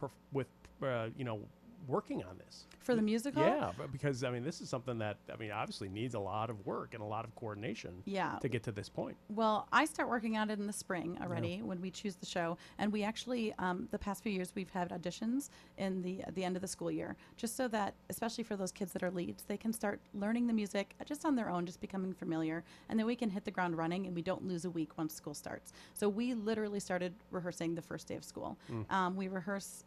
perf- 0.00 0.10
with 0.32 0.46
uh, 0.82 1.08
you 1.16 1.24
know 1.24 1.40
working 1.88 2.22
on 2.24 2.38
this? 2.38 2.66
For 2.80 2.94
the 2.94 3.02
musical? 3.02 3.42
Yeah, 3.42 3.70
but 3.76 3.92
because 3.92 4.24
I 4.24 4.30
mean, 4.30 4.42
this 4.44 4.60
is 4.62 4.68
something 4.70 4.98
that 4.98 5.18
I 5.32 5.36
mean, 5.36 5.50
obviously 5.50 5.88
needs 5.88 6.14
a 6.14 6.18
lot 6.20 6.48
of 6.48 6.64
work 6.64 6.94
and 6.94 7.02
a 7.02 7.06
lot 7.06 7.24
of 7.26 7.34
coordination 7.34 8.02
Yeah. 8.06 8.38
to 8.40 8.48
get 8.48 8.62
to 8.62 8.72
this 8.72 8.88
point. 8.88 9.16
Well, 9.28 9.68
I 9.72 9.84
start 9.84 10.08
working 10.08 10.38
on 10.38 10.48
it 10.48 10.58
in 10.58 10.66
the 10.66 10.72
spring 10.72 11.18
already 11.20 11.60
when 11.62 11.80
we 11.82 11.90
choose 11.90 12.14
the 12.16 12.24
show, 12.26 12.56
and 12.78 12.90
we 12.92 13.02
actually 13.02 13.52
um, 13.58 13.88
the 13.90 13.98
past 13.98 14.22
few 14.22 14.32
years 14.32 14.52
we've 14.54 14.70
had 14.70 14.90
auditions 14.90 15.50
in 15.76 16.00
the 16.02 16.22
at 16.22 16.34
the 16.34 16.44
end 16.44 16.56
of 16.56 16.62
the 16.62 16.68
school 16.68 16.90
year, 16.90 17.16
just 17.36 17.56
so 17.56 17.68
that 17.68 17.94
especially 18.08 18.44
for 18.44 18.56
those 18.56 18.72
kids 18.72 18.92
that 18.92 19.02
are 19.02 19.10
leads, 19.10 19.42
they 19.44 19.56
can 19.56 19.72
start 19.72 20.00
learning 20.14 20.46
the 20.46 20.54
music 20.54 20.94
uh, 21.00 21.04
just 21.04 21.24
on 21.26 21.34
their 21.36 21.50
own, 21.50 21.66
just 21.66 21.80
becoming 21.80 22.12
familiar, 22.14 22.64
and 22.88 22.98
then 22.98 23.06
we 23.06 23.16
can 23.16 23.28
hit 23.28 23.44
the 23.44 23.50
ground 23.50 23.76
running, 23.76 24.06
and 24.06 24.14
we 24.14 24.22
don't 24.22 24.46
lose 24.46 24.64
a 24.64 24.70
week 24.70 24.96
once 24.96 25.14
school 25.14 25.34
starts. 25.34 25.72
So 25.94 26.08
we 26.08 26.32
literally 26.34 26.80
started 26.80 27.12
rehearsing 27.30 27.74
the 27.74 27.82
first 27.82 28.06
day 28.08 28.14
of 28.16 28.24
school. 28.24 28.56
Um, 28.90 29.14
we 29.16 29.28
rehearse 29.28 29.84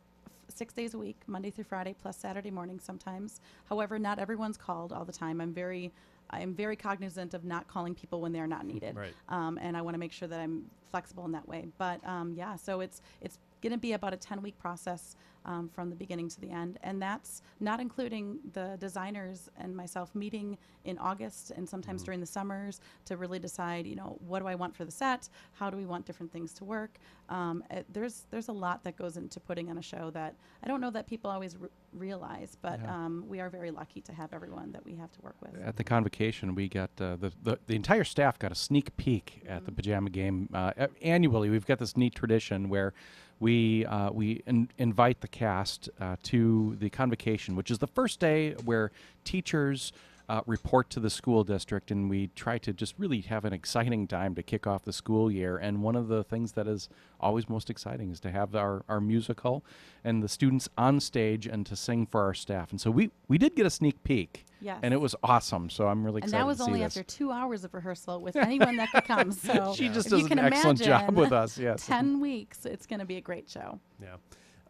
six 0.51 0.73
days 0.73 0.93
a 0.93 0.97
week, 0.97 1.17
Monday 1.27 1.49
through 1.49 1.63
Friday, 1.65 1.95
plus 1.99 2.17
Saturday 2.17 2.51
morning 2.51 2.79
sometimes. 2.79 3.41
However, 3.65 3.97
not 3.99 4.19
everyone's 4.19 4.57
called 4.57 4.93
all 4.93 5.05
the 5.05 5.11
time. 5.11 5.41
I'm 5.41 5.53
very, 5.53 5.91
I'm 6.29 6.53
very 6.53 6.75
cognizant 6.75 7.33
of 7.33 7.43
not 7.43 7.67
calling 7.67 7.95
people 7.95 8.21
when 8.21 8.31
they're 8.31 8.47
not 8.47 8.65
needed. 8.65 8.95
Right. 8.95 9.13
Um, 9.29 9.57
and 9.61 9.75
I 9.75 9.81
want 9.81 9.95
to 9.95 9.99
make 9.99 10.11
sure 10.11 10.27
that 10.27 10.39
I'm 10.39 10.65
flexible 10.91 11.25
in 11.25 11.31
that 11.31 11.47
way. 11.47 11.67
But 11.77 12.05
um, 12.07 12.33
yeah, 12.35 12.55
so 12.55 12.81
it's 12.81 13.01
it's 13.21 13.39
going 13.61 13.71
to 13.71 13.77
be 13.79 13.93
about 13.93 14.13
a 14.13 14.17
10 14.17 14.41
week 14.41 14.57
process 14.59 15.15
um, 15.43 15.69
from 15.69 15.89
the 15.89 15.95
beginning 15.95 16.29
to 16.29 16.39
the 16.39 16.51
end, 16.51 16.77
and 16.83 17.01
that's 17.01 17.41
not 17.59 17.79
including 17.79 18.37
the 18.53 18.77
designers 18.79 19.49
and 19.57 19.75
myself 19.75 20.13
meeting 20.13 20.55
in 20.85 20.99
August 20.99 21.51
and 21.51 21.67
sometimes 21.67 22.03
during 22.03 22.19
the 22.19 22.25
summers 22.27 22.79
to 23.05 23.17
really 23.17 23.39
decide, 23.39 23.87
you 23.87 23.95
know, 23.95 24.17
what 24.27 24.39
do 24.39 24.47
I 24.47 24.53
want 24.53 24.75
for 24.75 24.85
the 24.85 24.91
set? 24.91 25.29
How 25.53 25.71
do 25.71 25.77
we 25.77 25.85
want 25.85 26.05
different 26.05 26.31
things 26.31 26.53
to 26.53 26.63
work? 26.63 26.97
Um, 27.29 27.63
it, 27.71 27.85
there's 27.91 28.25
there's 28.29 28.49
a 28.49 28.51
lot 28.53 28.83
that 28.83 28.97
goes 28.97 29.17
into 29.17 29.39
putting 29.39 29.69
on 29.71 29.79
a 29.79 29.81
show 29.81 30.11
that 30.11 30.35
I 30.63 30.67
don't 30.67 30.79
know 30.81 30.91
that 30.91 31.07
people 31.07 31.31
always 31.31 31.55
r- 31.59 31.69
realize, 31.93 32.55
but 32.61 32.79
Yeah. 32.79 32.93
um, 33.05 33.25
we 33.27 33.39
are 33.39 33.49
very 33.49 33.71
lucky 33.71 34.01
to 34.01 34.13
have 34.13 34.33
everyone 34.33 34.71
that 34.73 34.85
we 34.85 34.93
have 34.95 35.11
to 35.13 35.21
work 35.21 35.35
with. 35.41 35.59
At 35.63 35.75
the 35.75 35.83
convocation, 35.83 36.53
we 36.53 36.67
got 36.69 36.91
uh, 36.99 37.15
the, 37.15 37.31
the 37.41 37.57
the 37.65 37.75
entire 37.75 38.03
staff 38.03 38.37
got 38.37 38.51
a 38.51 38.55
sneak 38.55 38.95
peek 38.97 39.43
at 39.47 39.65
the 39.65 39.71
pajama 39.71 40.09
game. 40.11 40.49
Uh, 40.53 40.87
annually, 41.01 41.49
we've 41.49 41.65
got 41.65 41.79
this 41.79 41.97
neat 41.97 42.13
tradition 42.13 42.69
where 42.69 42.93
we 43.41 43.85
uh, 43.87 44.11
we 44.11 44.43
in, 44.45 44.69
invite 44.77 45.19
the 45.19 45.27
cast 45.27 45.89
uh, 45.99 46.15
to 46.23 46.77
the 46.79 46.89
convocation, 46.89 47.57
which 47.57 47.69
is 47.71 47.79
the 47.79 47.87
first 47.87 48.21
day 48.21 48.53
where 48.63 48.91
teachers. 49.25 49.91
Uh, 50.31 50.39
report 50.45 50.89
to 50.89 51.01
the 51.01 51.09
school 51.09 51.43
district, 51.43 51.91
and 51.91 52.09
we 52.09 52.27
try 52.37 52.57
to 52.57 52.71
just 52.71 52.95
really 52.97 53.19
have 53.19 53.43
an 53.43 53.51
exciting 53.51 54.07
time 54.07 54.33
to 54.33 54.41
kick 54.41 54.65
off 54.65 54.85
the 54.85 54.93
school 54.93 55.29
year. 55.29 55.57
And 55.57 55.83
one 55.83 55.97
of 55.97 56.07
the 56.07 56.23
things 56.23 56.53
that 56.53 56.67
is 56.69 56.87
always 57.19 57.49
most 57.49 57.69
exciting 57.69 58.11
is 58.11 58.21
to 58.21 58.31
have 58.31 58.55
our, 58.55 58.85
our 58.87 59.01
musical 59.01 59.65
and 60.05 60.23
the 60.23 60.29
students 60.29 60.69
on 60.77 61.01
stage 61.01 61.45
and 61.47 61.65
to 61.65 61.75
sing 61.75 62.05
for 62.05 62.21
our 62.21 62.33
staff. 62.33 62.71
And 62.71 62.79
so 62.79 62.89
we, 62.91 63.11
we 63.27 63.37
did 63.37 63.57
get 63.57 63.65
a 63.65 63.69
sneak 63.69 64.01
peek, 64.05 64.45
Yes. 64.61 64.79
and 64.81 64.93
it 64.93 65.01
was 65.01 65.17
awesome. 65.21 65.69
So 65.69 65.89
I'm 65.89 66.01
really 66.05 66.19
excited. 66.19 66.33
And 66.35 66.41
that 66.43 66.47
was 66.47 66.59
to 66.59 66.63
see 66.63 66.69
only 66.69 66.79
this. 66.79 66.95
after 66.95 67.03
two 67.03 67.29
hours 67.33 67.65
of 67.65 67.73
rehearsal 67.73 68.21
with 68.21 68.37
anyone 68.37 68.77
that 68.77 68.89
could 68.93 69.03
come. 69.03 69.31
So 69.33 69.73
She 69.75 69.89
just 69.89 70.09
you 70.11 70.17
does 70.17 70.21
an 70.23 70.27
can 70.29 70.39
excellent 70.39 70.79
job 70.79 71.01
imagine, 71.09 71.15
with 71.15 71.33
us, 71.33 71.57
yes. 71.57 71.85
ten 71.87 72.21
weeks, 72.21 72.65
it's 72.65 72.85
going 72.85 73.01
to 73.01 73.05
be 73.05 73.17
a 73.17 73.21
great 73.21 73.49
show. 73.49 73.81
Yeah. 74.01 74.15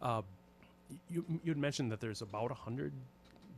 Uh, 0.00 0.22
you 1.08 1.24
you 1.44 1.52
had 1.52 1.58
mentioned 1.58 1.92
that 1.92 2.00
there's 2.00 2.20
about 2.20 2.50
a 2.50 2.54
hundred 2.54 2.92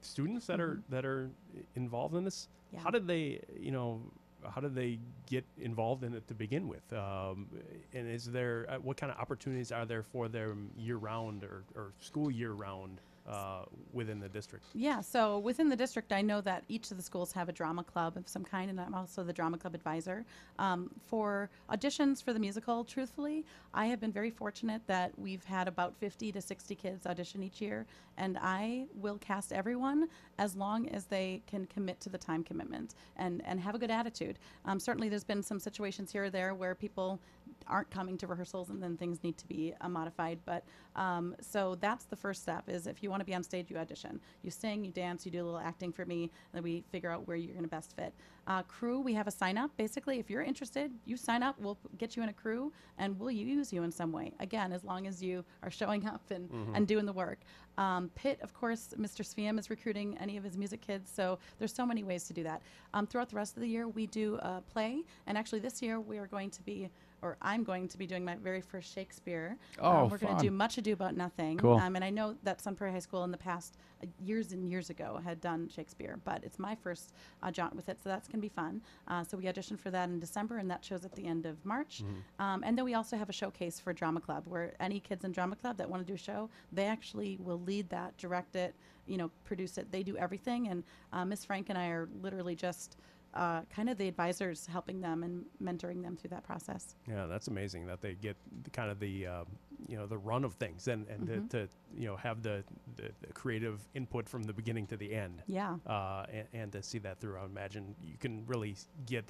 students 0.05 0.47
that 0.47 0.61
are 0.61 0.83
that 0.89 1.05
are 1.05 1.31
involved 1.75 2.15
in 2.15 2.25
this. 2.25 2.49
Yeah. 2.73 2.81
How 2.81 2.91
did 2.91 3.07
they, 3.07 3.41
you 3.59 3.71
know, 3.71 4.01
how 4.49 4.61
did 4.61 4.75
they 4.75 4.99
get 5.27 5.45
involved 5.59 6.05
in 6.05 6.15
it 6.15 6.27
to 6.29 6.35
begin 6.35 6.69
with? 6.69 6.93
Um, 6.93 7.49
and 7.93 8.11
is 8.11 8.27
there 8.27 8.67
uh, 8.69 8.77
what 8.77 8.97
kind 8.97 9.13
of 9.13 9.19
opportunities 9.19 9.73
are 9.73 9.87
there 9.87 10.03
for 10.03 10.29
them 10.29 10.71
year 10.77 10.97
round 10.97 11.45
or, 11.45 11.65
or 11.75 11.93
school 12.01 12.31
year 12.31 12.53
round 12.53 13.01
uh, 13.27 13.65
within 13.93 14.21
the 14.21 14.29
district? 14.29 14.67
Yeah, 14.75 15.01
so 15.01 15.39
within 15.39 15.69
the 15.69 15.77
district, 15.77 16.13
I 16.13 16.21
know 16.21 16.41
that 16.43 16.65
each 16.69 16.91
of 16.91 16.97
the 16.97 17.03
schools 17.03 17.33
have 17.33 17.49
a 17.49 17.53
drama 17.53 17.83
club 17.83 18.17
of 18.17 18.29
some 18.29 18.45
kind, 18.45 18.71
and 18.71 18.81
I'm 18.81 18.95
also 18.95 19.25
the 19.25 19.33
drama 19.33 19.59
club 19.59 19.75
advisor. 19.75 20.25
Um, 20.59 20.91
for 21.07 21.49
auditions 21.71 22.23
for 22.23 22.33
the 22.33 22.39
musical, 22.39 22.85
truthfully, 22.85 23.45
I 23.73 23.87
have 23.87 24.01
been 24.01 24.13
very 24.13 24.31
fortunate 24.31 24.83
that 24.87 25.19
we've 25.19 25.45
had 25.45 25.69
about 25.69 25.97
50 25.97 26.33
to 26.33 26.41
60 26.41 26.75
kids 26.75 27.07
audition 27.07 27.43
each 27.43 27.61
year, 27.61 27.87
and 28.19 28.39
I 28.41 28.87
will 28.95 29.19
cast 29.19 29.53
everyone 29.53 30.09
as 30.39 30.55
long 30.55 30.89
as 30.91 31.07
they 31.07 31.43
can 31.47 31.67
commit 31.67 32.01
to 32.01 32.11
the 32.11 32.19
time 32.19 32.45
commitment 32.45 32.95
and, 33.17 33.43
and 33.47 33.59
have 33.61 33.75
a 33.75 33.79
good 33.79 33.91
attitude. 33.91 34.39
Um, 34.65 34.79
certainly, 34.79 35.09
there's 35.09 35.25
been 35.25 35.43
some 35.43 35.59
situations 35.59 36.13
here 36.13 36.25
or 36.25 36.31
there 36.31 36.55
where 36.55 36.75
people 36.75 37.21
aren't 37.67 37.91
coming 37.91 38.17
to 38.19 38.27
rehearsals 38.27 38.71
and 38.71 38.83
then 38.83 38.97
things 38.97 39.23
need 39.23 39.37
to 39.39 39.47
be 39.47 39.75
uh, 39.81 39.89
modified. 39.89 40.39
But 40.45 40.65
um, 40.97 41.35
so 41.41 41.77
that's 41.81 42.05
the 42.05 42.17
first 42.17 42.43
step 42.43 42.65
is 42.69 42.87
if 42.87 43.03
you 43.03 43.11
want 43.11 43.21
to 43.21 43.25
be 43.25 43.35
on 43.35 43.43
stage, 43.43 43.71
you 43.71 43.77
audition. 43.79 44.21
You 44.43 44.51
sing, 44.51 44.85
you 44.85 44.93
dance, 44.93 45.25
you 45.25 45.33
do 45.33 45.43
a 45.43 45.47
little 45.47 45.61
acting 45.61 45.93
for 45.93 46.05
me, 46.05 46.23
and 46.25 46.31
then 46.53 46.63
we 46.63 46.85
figure 46.91 47.11
out 47.11 47.27
where 47.27 47.37
you're 47.37 47.53
going 47.53 47.65
to 47.65 47.71
best 47.71 47.95
fit. 47.97 48.15
Uh, 48.47 48.63
crew, 48.63 49.01
we 49.01 49.15
have 49.15 49.27
a 49.27 49.31
sign 49.31 49.57
up. 49.57 49.71
Basically, 49.77 50.19
if 50.19 50.29
you're 50.29 50.43
interested, 50.43 50.93
you 51.07 51.17
sign 51.17 51.43
up. 51.43 51.57
We'll 51.59 51.79
get 51.99 52.15
you 52.17 52.23
in 52.23 52.29
a 52.29 52.33
crew 52.33 52.73
and 52.99 53.19
we'll 53.19 53.31
use 53.31 53.73
you 53.73 53.83
in 53.83 53.91
some 53.91 54.13
way. 54.13 54.33
Again, 54.39 54.73
as 54.73 54.85
long 54.85 55.07
as 55.07 55.23
you 55.23 55.45
are 55.63 55.71
showing 55.71 56.07
up 56.07 56.21
and, 56.31 56.51
and 56.75 56.87
doing 56.87 57.07
the 57.07 57.13
work. 57.13 57.41
Um, 57.79 58.11
Pit, 58.15 58.39
of 58.43 58.55
course, 58.55 58.95
Mr. 58.99 59.25
Sviam 59.25 59.59
is 59.59 59.71
recruiting 59.71 60.17
any 60.19 60.37
of 60.37 60.45
his 60.45 60.57
music 60.57 60.81
kids. 60.81 61.11
So 61.13 61.39
there's 61.59 61.75
so 61.75 61.85
many 61.87 62.03
ways 62.05 62.25
to 62.25 62.33
do 62.33 62.43
that. 62.45 62.63
Um, 62.93 63.07
throughout 63.07 63.31
the 63.31 63.37
rest 63.37 63.57
of 63.57 63.63
the 63.63 63.69
year, 63.69 63.89
we 63.89 64.07
do 64.07 64.37
a 64.37 64.63
play. 64.73 65.03
And 65.27 65.37
actually, 65.37 65.61
this 65.61 65.83
year, 65.83 65.99
we 65.99 66.19
are 66.19 66.27
going 66.27 66.51
to 66.51 66.63
be, 66.63 66.89
or 67.25 67.39
I'm 67.41 67.65
going 67.65 67.89
to 67.89 67.97
be 67.99 68.07
doing 68.07 68.23
my 68.25 68.37
very 68.37 68.61
first 68.61 68.93
Shakespeare. 68.95 69.57
Oh, 69.81 69.91
Um, 69.91 70.11
we're 70.11 70.19
going 70.19 70.37
to 70.37 70.43
do. 70.43 70.51
Much 70.51 70.77
Ado 70.77 70.93
About 70.93 71.17
Nothing. 71.17 71.57
Cool. 71.57 71.79
Um, 71.79 71.97
and 71.97 72.05
I 72.05 72.11
know 72.11 72.37
that 72.43 72.61
Sun 72.61 72.77
Prairie 72.77 72.93
High 72.93 72.99
School 72.99 73.25
in 73.25 73.31
the 73.31 73.39
past, 73.39 73.79
uh, 74.03 74.07
years 74.23 74.53
and 74.53 74.69
years 74.71 74.91
ago, 74.91 75.19
had 75.25 75.41
done 75.41 75.69
Shakespeare, 75.71 76.19
but 76.25 76.45
it's 76.45 76.59
my 76.59 76.75
first 76.75 77.15
uh, 77.43 77.51
jaunt 77.51 77.75
with 77.75 77.89
it, 77.89 77.99
so 78.03 78.11
that's 78.11 78.29
going 78.29 78.39
to 78.39 78.43
be 78.43 78.51
fun. 78.51 78.83
Uh, 79.09 79.25
so 79.25 79.39
we 79.39 79.45
auditioned 79.45 79.81
for 79.81 79.91
that 79.91 80.11
in 80.11 80.21
December, 80.21 80.59
and 80.59 80.71
that 80.71 80.85
shows 80.85 81.05
at 81.07 81.13
the 81.15 81.25
end 81.27 81.47
of 81.47 81.65
March. 81.65 82.03
Um, 82.39 82.63
and 82.63 82.77
then 82.77 82.85
we 82.85 82.93
also 82.95 83.17
have 83.17 83.31
a 83.31 83.33
showcase 83.33 83.81
for 83.81 83.95
Drama 83.95 84.21
Club, 84.21 84.45
where 84.47 84.75
any 84.79 85.01
kids 85.01 85.25
in 85.25 85.33
Drama 85.33 85.57
Club 85.57 85.79
that 85.79 85.89
want 85.89 86.07
to 86.07 86.07
do 86.07 86.15
a 86.15 86.19
show, 86.19 86.51
they 86.73 86.85
actually 86.87 87.39
will 87.41 87.61
lead 87.61 87.89
that, 87.89 88.15
direct 88.19 88.55
it, 88.55 88.75
you 89.07 89.17
know, 89.17 89.31
produce 89.45 89.79
it. 89.79 89.91
They 89.91 90.03
do 90.03 90.15
everything, 90.19 90.69
and 90.69 90.85
uh, 91.15 91.25
Miss 91.25 91.43
Frank 91.45 91.71
and 91.71 91.79
I 91.79 91.87
are 91.89 92.07
literally 92.21 92.55
just. 92.55 92.99
Uh, 93.35 93.63
kind 93.75 93.91
of 93.91 93.99
the 93.99 94.07
advisors 94.07 94.65
helping 94.67 95.01
them 95.01 95.25
and 95.25 95.45
mentoring 95.61 96.01
them 96.03 96.17
through 96.17 96.31
that 96.31 96.45
process. 96.45 96.95
Yeah, 97.09 97.27
that's 97.27 97.49
amazing 97.49 97.85
that 97.87 98.01
they 98.01 98.15
get 98.15 98.37
the, 98.63 98.71
kind 98.71 98.93
of 98.93 99.01
the 99.01 99.27
um, 99.27 99.47
you 99.89 99.97
know 99.97 100.07
the 100.07 100.17
run 100.19 100.45
of 100.45 100.55
things 100.55 100.87
and 100.87 101.05
and 101.09 101.27
Mhm. 101.29 101.51
to, 101.51 101.67
to 101.67 101.69
you 101.97 102.07
know 102.07 102.15
have 102.17 102.43
the, 102.43 102.63
the, 102.95 103.11
the 103.27 103.33
creative 103.33 103.81
input 103.95 104.29
from 104.29 104.45
the 104.45 104.53
beginning 104.53 104.87
to 104.87 104.97
the 104.97 105.13
end. 105.13 105.43
Yeah. 105.49 105.77
Uh, 105.85 106.27
and, 106.33 106.47
and 106.53 106.73
to 106.73 106.83
see 106.83 106.99
that 107.01 107.19
through, 107.19 107.37
I 107.39 107.45
imagine 107.45 107.97
you 108.01 108.17
can 108.21 108.47
really 108.47 108.77
get 109.07 109.25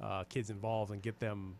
uh, 0.00 0.24
kids 0.24 0.48
involved 0.48 0.90
and 0.92 1.02
get 1.02 1.18
them 1.20 1.56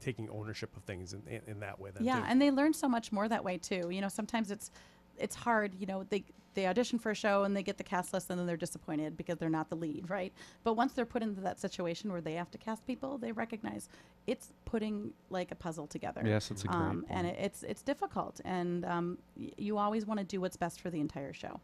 taking 0.00 0.28
ownership 0.30 0.76
of 0.76 0.82
things 0.84 1.12
in, 1.12 1.22
in, 1.28 1.40
in 1.46 1.60
that 1.60 1.78
way. 1.80 1.90
Yeah 2.00 2.18
too. 2.18 2.24
and 2.28 2.42
they 2.42 2.50
learn 2.50 2.72
so 2.72 2.88
much 2.88 3.12
more 3.12 3.28
that 3.28 3.44
way 3.44 3.58
too 3.58 3.90
you 3.90 4.00
know 4.00 4.08
sometimes 4.08 4.50
it's 4.50 4.70
it's 5.18 5.36
hard 5.36 5.74
you 5.78 5.86
know 5.86 6.04
they 6.08 6.24
they 6.54 6.66
audition 6.66 6.98
for 6.98 7.10
a 7.10 7.14
show 7.14 7.44
and 7.44 7.56
they 7.56 7.62
get 7.62 7.78
the 7.78 7.84
cast 7.84 8.12
list 8.12 8.30
and 8.30 8.38
then 8.38 8.46
they're 8.46 8.56
disappointed 8.56 9.16
because 9.16 9.38
they're 9.38 9.48
not 9.50 9.68
the 9.70 9.76
lead 9.76 10.08
right? 10.10 10.32
But 10.64 10.74
once 10.74 10.92
they're 10.92 11.06
put 11.06 11.22
into 11.22 11.40
that 11.42 11.58
situation 11.60 12.10
where 12.12 12.20
they 12.20 12.34
have 12.34 12.50
to 12.52 12.58
cast 12.58 12.86
people 12.86 13.18
they 13.18 13.32
recognize 13.32 13.88
it's 14.26 14.52
putting 14.64 15.12
like 15.30 15.50
a 15.50 15.54
puzzle 15.56 15.86
together. 15.86 16.22
Yes, 16.24 16.50
it's 16.50 16.64
a 16.64 16.68
great 16.68 16.76
um, 16.76 17.06
and 17.08 17.26
it, 17.26 17.36
it's 17.38 17.62
it's 17.62 17.82
difficult 17.82 18.40
and 18.44 18.84
um, 18.84 19.18
y- 19.38 19.50
you 19.56 19.78
always 19.78 20.06
want 20.06 20.18
to 20.20 20.24
do 20.24 20.40
what's 20.40 20.56
best 20.56 20.80
for 20.80 20.90
the 20.90 21.00
entire 21.00 21.32
show 21.32 21.60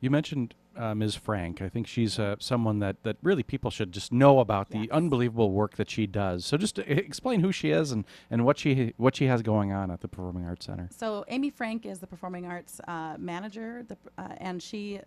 You 0.00 0.10
mentioned 0.10 0.54
uh, 0.76 0.94
Ms. 0.94 1.16
Frank. 1.16 1.60
I 1.60 1.68
think 1.68 1.86
she's 1.86 2.18
uh, 2.18 2.36
someone 2.38 2.78
that, 2.78 3.02
that 3.02 3.16
really 3.22 3.42
people 3.42 3.70
should 3.70 3.92
just 3.92 4.12
know 4.12 4.38
about 4.38 4.70
the 4.70 4.88
unbelievable 4.92 5.50
work 5.50 5.76
that 5.76 5.90
she 5.90 6.06
does. 6.06 6.44
So 6.44 6.56
just 6.56 6.78
uh, 6.78 6.82
explain 6.86 7.40
who 7.40 7.50
she 7.50 7.70
is 7.70 7.90
and, 7.90 8.04
and 8.30 8.44
what 8.44 8.58
she 8.58 8.94
what 8.96 9.16
she 9.16 9.24
has 9.26 9.42
going 9.42 9.72
on 9.72 9.90
at 9.90 10.00
the 10.00 10.08
Performing 10.08 10.46
Arts 10.46 10.66
Center. 10.66 10.88
So 10.96 11.24
Amy 11.28 11.50
Frank 11.50 11.84
is 11.84 11.98
the 11.98 12.06
performing 12.06 12.46
arts 12.46 12.80
uh, 12.86 13.16
manager, 13.18 13.84
the, 13.88 13.96
uh, 14.16 14.28
and 14.36 14.62
she, 14.62 15.00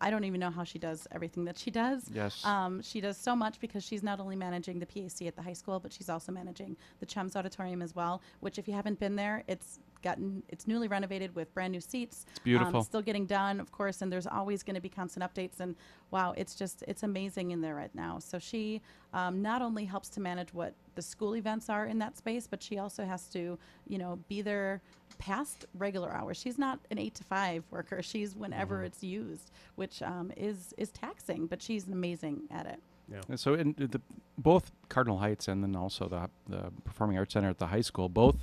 I 0.00 0.10
don't 0.10 0.24
even 0.24 0.38
know 0.38 0.50
how 0.50 0.62
she 0.62 0.78
does 0.78 1.08
everything 1.10 1.44
that 1.46 1.58
she 1.58 1.70
does. 1.70 2.08
Yes. 2.12 2.44
Um, 2.44 2.80
she 2.82 3.00
does 3.00 3.16
so 3.16 3.34
much 3.34 3.58
because 3.58 3.82
she's 3.82 4.04
not 4.04 4.20
only 4.20 4.36
managing 4.36 4.78
the 4.78 4.86
PAC 4.86 5.26
at 5.26 5.34
the 5.34 5.42
high 5.42 5.54
school, 5.54 5.80
but 5.80 5.92
she's 5.92 6.08
also 6.08 6.30
managing 6.30 6.76
the 7.00 7.06
Chums 7.06 7.34
Auditorium 7.34 7.82
as 7.82 7.96
well. 7.96 8.22
Which, 8.40 8.58
if 8.58 8.68
you 8.68 8.74
haven't 8.74 9.00
been 9.00 9.16
there, 9.16 9.42
it's 9.48 9.80
gotten 10.08 10.42
it's 10.48 10.66
newly 10.66 10.88
renovated 10.96 11.34
with 11.34 11.52
brand 11.52 11.72
new 11.72 11.80
seats. 11.80 12.26
It's 12.30 12.38
beautiful. 12.40 12.82
still 12.82 13.02
getting 13.02 13.26
done, 13.26 13.60
of 13.60 13.68
course, 13.72 14.02
and 14.02 14.08
there's 14.12 14.28
always 14.38 14.62
going 14.62 14.76
to 14.76 14.80
be 14.88 14.92
constant 15.00 15.22
updates. 15.26 15.58
And 15.58 15.74
wow, 16.10 16.28
it's 16.36 16.54
just 16.54 16.84
it's 16.86 17.02
amazing 17.02 17.50
in 17.50 17.60
there 17.60 17.74
right 17.74 17.94
now. 17.94 18.18
So 18.20 18.38
she 18.38 18.80
um, 19.12 19.42
not 19.42 19.62
only 19.62 19.84
helps 19.84 20.08
to 20.10 20.20
manage 20.20 20.54
what 20.54 20.72
the 20.94 21.02
school 21.02 21.34
events 21.36 21.68
are 21.68 21.86
in 21.86 21.98
that 21.98 22.16
space, 22.16 22.46
but 22.46 22.62
she 22.62 22.78
also 22.78 23.04
has 23.04 23.22
to, 23.36 23.58
you 23.88 23.98
know, 23.98 24.18
be 24.28 24.42
there 24.42 24.80
past 25.18 25.66
regular 25.74 26.10
hours. 26.12 26.36
She's 26.36 26.58
not 26.58 26.78
an 26.90 26.98
eight 26.98 27.14
to 27.16 27.24
five 27.24 27.64
worker. 27.70 28.02
She's 28.02 28.36
whenever 28.36 28.84
it's 28.84 29.02
used, 29.02 29.50
which 29.74 30.02
um, 30.02 30.30
is 30.36 30.72
is 30.78 30.90
taxing, 30.90 31.46
but 31.46 31.60
she's 31.60 31.88
amazing 31.88 32.42
at 32.50 32.66
it. 32.66 32.80
yeah. 33.10 33.20
And 33.28 33.40
so 33.44 33.54
in 33.54 33.74
the 33.76 34.00
both 34.38 34.70
Cardinal 34.88 35.18
Heights 35.18 35.48
and 35.48 35.62
then 35.64 35.74
also 35.74 36.08
the 36.08 36.30
the 36.54 36.70
Performing 36.84 37.18
Arts 37.18 37.32
Center 37.34 37.50
at 37.50 37.58
the 37.58 37.66
high 37.66 37.82
school 37.90 38.08
both 38.08 38.38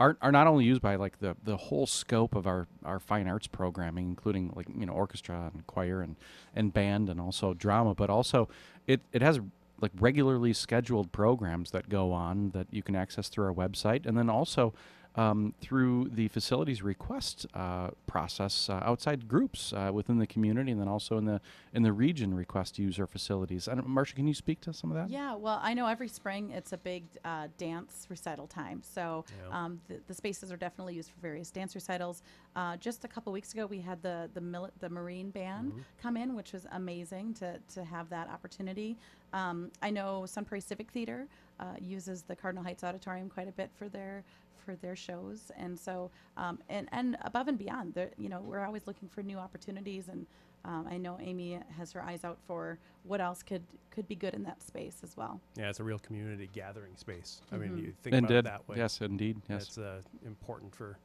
are, 0.00 0.16
are 0.20 0.32
not 0.32 0.46
only 0.46 0.64
used 0.64 0.82
by 0.82 0.96
like 0.96 1.20
the, 1.20 1.36
the 1.44 1.56
whole 1.56 1.86
scope 1.86 2.34
of 2.34 2.46
our, 2.46 2.66
our 2.84 2.98
fine 2.98 3.28
arts 3.28 3.46
programming, 3.46 4.08
including 4.08 4.52
like 4.54 4.66
you 4.76 4.86
know 4.86 4.92
orchestra 4.92 5.50
and 5.52 5.66
choir 5.66 6.00
and, 6.00 6.16
and 6.54 6.72
band 6.72 7.08
and 7.08 7.20
also 7.20 7.54
drama, 7.54 7.94
but 7.94 8.10
also 8.10 8.48
it, 8.86 9.00
it 9.12 9.22
has 9.22 9.40
like 9.80 9.92
regularly 9.98 10.52
scheduled 10.52 11.12
programs 11.12 11.70
that 11.72 11.88
go 11.88 12.12
on 12.12 12.50
that 12.50 12.66
you 12.70 12.82
can 12.82 12.96
access 12.96 13.28
through 13.28 13.44
our 13.44 13.52
website, 13.52 14.06
and 14.06 14.16
then 14.16 14.30
also 14.30 14.72
um, 15.16 15.54
through 15.60 16.08
the 16.12 16.28
facilities 16.28 16.82
request 16.82 17.46
uh, 17.54 17.90
process 18.06 18.68
uh, 18.68 18.80
outside 18.82 19.28
groups 19.28 19.72
uh, 19.72 19.90
within 19.92 20.18
the 20.18 20.26
community, 20.26 20.72
and 20.72 20.80
then 20.80 20.88
also 20.88 21.16
in 21.18 21.24
the 21.24 21.40
in 21.72 21.82
the 21.82 21.92
region 21.92 22.34
request 22.34 22.76
to 22.76 22.82
use 22.82 22.98
our 22.98 23.06
facilities. 23.06 23.68
And 23.68 23.84
Marcia, 23.84 24.14
can 24.16 24.26
you 24.26 24.34
speak 24.34 24.60
to 24.62 24.72
some 24.72 24.90
of 24.90 24.96
that? 24.96 25.10
Yeah, 25.10 25.34
well, 25.34 25.60
I 25.62 25.74
know 25.74 25.86
every 25.86 26.08
spring 26.08 26.50
it's 26.50 26.72
a 26.72 26.76
big 26.78 27.04
uh, 27.24 27.48
dance 27.58 28.06
recital 28.10 28.46
time. 28.46 28.82
So 28.82 29.24
Yeah. 29.48 29.64
um, 29.64 29.80
the, 29.88 30.00
the 30.06 30.14
spaces 30.14 30.50
are 30.52 30.56
definitely 30.56 30.94
used 30.94 31.10
for 31.10 31.20
various 31.20 31.50
dance 31.50 31.74
recitals. 31.74 32.22
Uh, 32.56 32.76
just 32.76 33.04
a 33.04 33.08
couple 33.08 33.32
weeks 33.32 33.52
ago, 33.52 33.66
we 33.66 33.80
had 33.80 34.02
the 34.02 34.28
the, 34.34 34.40
mili- 34.40 34.70
the 34.80 34.88
Marine 34.88 35.30
Band 35.30 35.72
come 36.02 36.16
in, 36.16 36.34
which 36.34 36.52
was 36.52 36.66
amazing 36.72 37.34
to, 37.34 37.58
to 37.74 37.84
have 37.84 38.08
that 38.10 38.28
opportunity. 38.28 38.96
Um, 39.32 39.70
I 39.82 39.90
know 39.90 40.26
Sun 40.26 40.44
Prairie 40.44 40.60
Civic 40.60 40.90
Theater 40.90 41.26
uh, 41.60 41.74
uses 41.80 42.22
the 42.22 42.36
Cardinal 42.36 42.64
Heights 42.64 42.84
Auditorium 42.84 43.28
quite 43.28 43.48
a 43.48 43.52
bit 43.52 43.70
for 43.76 43.88
their 43.88 44.24
for 44.64 44.76
their 44.76 44.96
shows, 44.96 45.50
and 45.56 45.78
so 45.78 46.10
um, 46.36 46.58
and 46.68 46.88
and 46.92 47.16
above 47.22 47.48
and 47.48 47.58
beyond, 47.58 47.94
there, 47.94 48.10
you 48.16 48.28
know, 48.28 48.40
we're 48.40 48.64
always 48.64 48.86
looking 48.86 49.08
for 49.08 49.22
new 49.22 49.38
opportunities 49.38 50.08
and. 50.08 50.26
Um, 50.66 50.88
I 50.90 50.96
know 50.96 51.18
Amy 51.20 51.60
has 51.76 51.92
her 51.92 52.02
eyes 52.02 52.24
out 52.24 52.38
for 52.46 52.78
what 53.02 53.20
else 53.20 53.42
could 53.42 53.62
could 53.90 54.08
be 54.08 54.14
good 54.14 54.32
in 54.32 54.42
that 54.44 54.62
space 54.62 55.00
as 55.02 55.14
well. 55.14 55.38
Yeah, 55.58 55.68
it's 55.68 55.78
a 55.78 55.84
real 55.84 55.98
community 55.98 56.48
gathering 56.54 56.96
space. 56.96 57.42
I 57.52 57.56
mean, 57.56 57.76
you 57.76 57.92
think 58.02 58.16
and 58.16 58.24
about 58.24 58.36
it 58.38 58.44
that 58.44 58.66
way. 58.66 58.76
yes, 58.78 58.98
indeed, 59.02 59.42
yes. 59.46 59.64
It's 59.64 59.76
uh, 59.76 60.00
important 60.24 60.74
for 60.74 60.96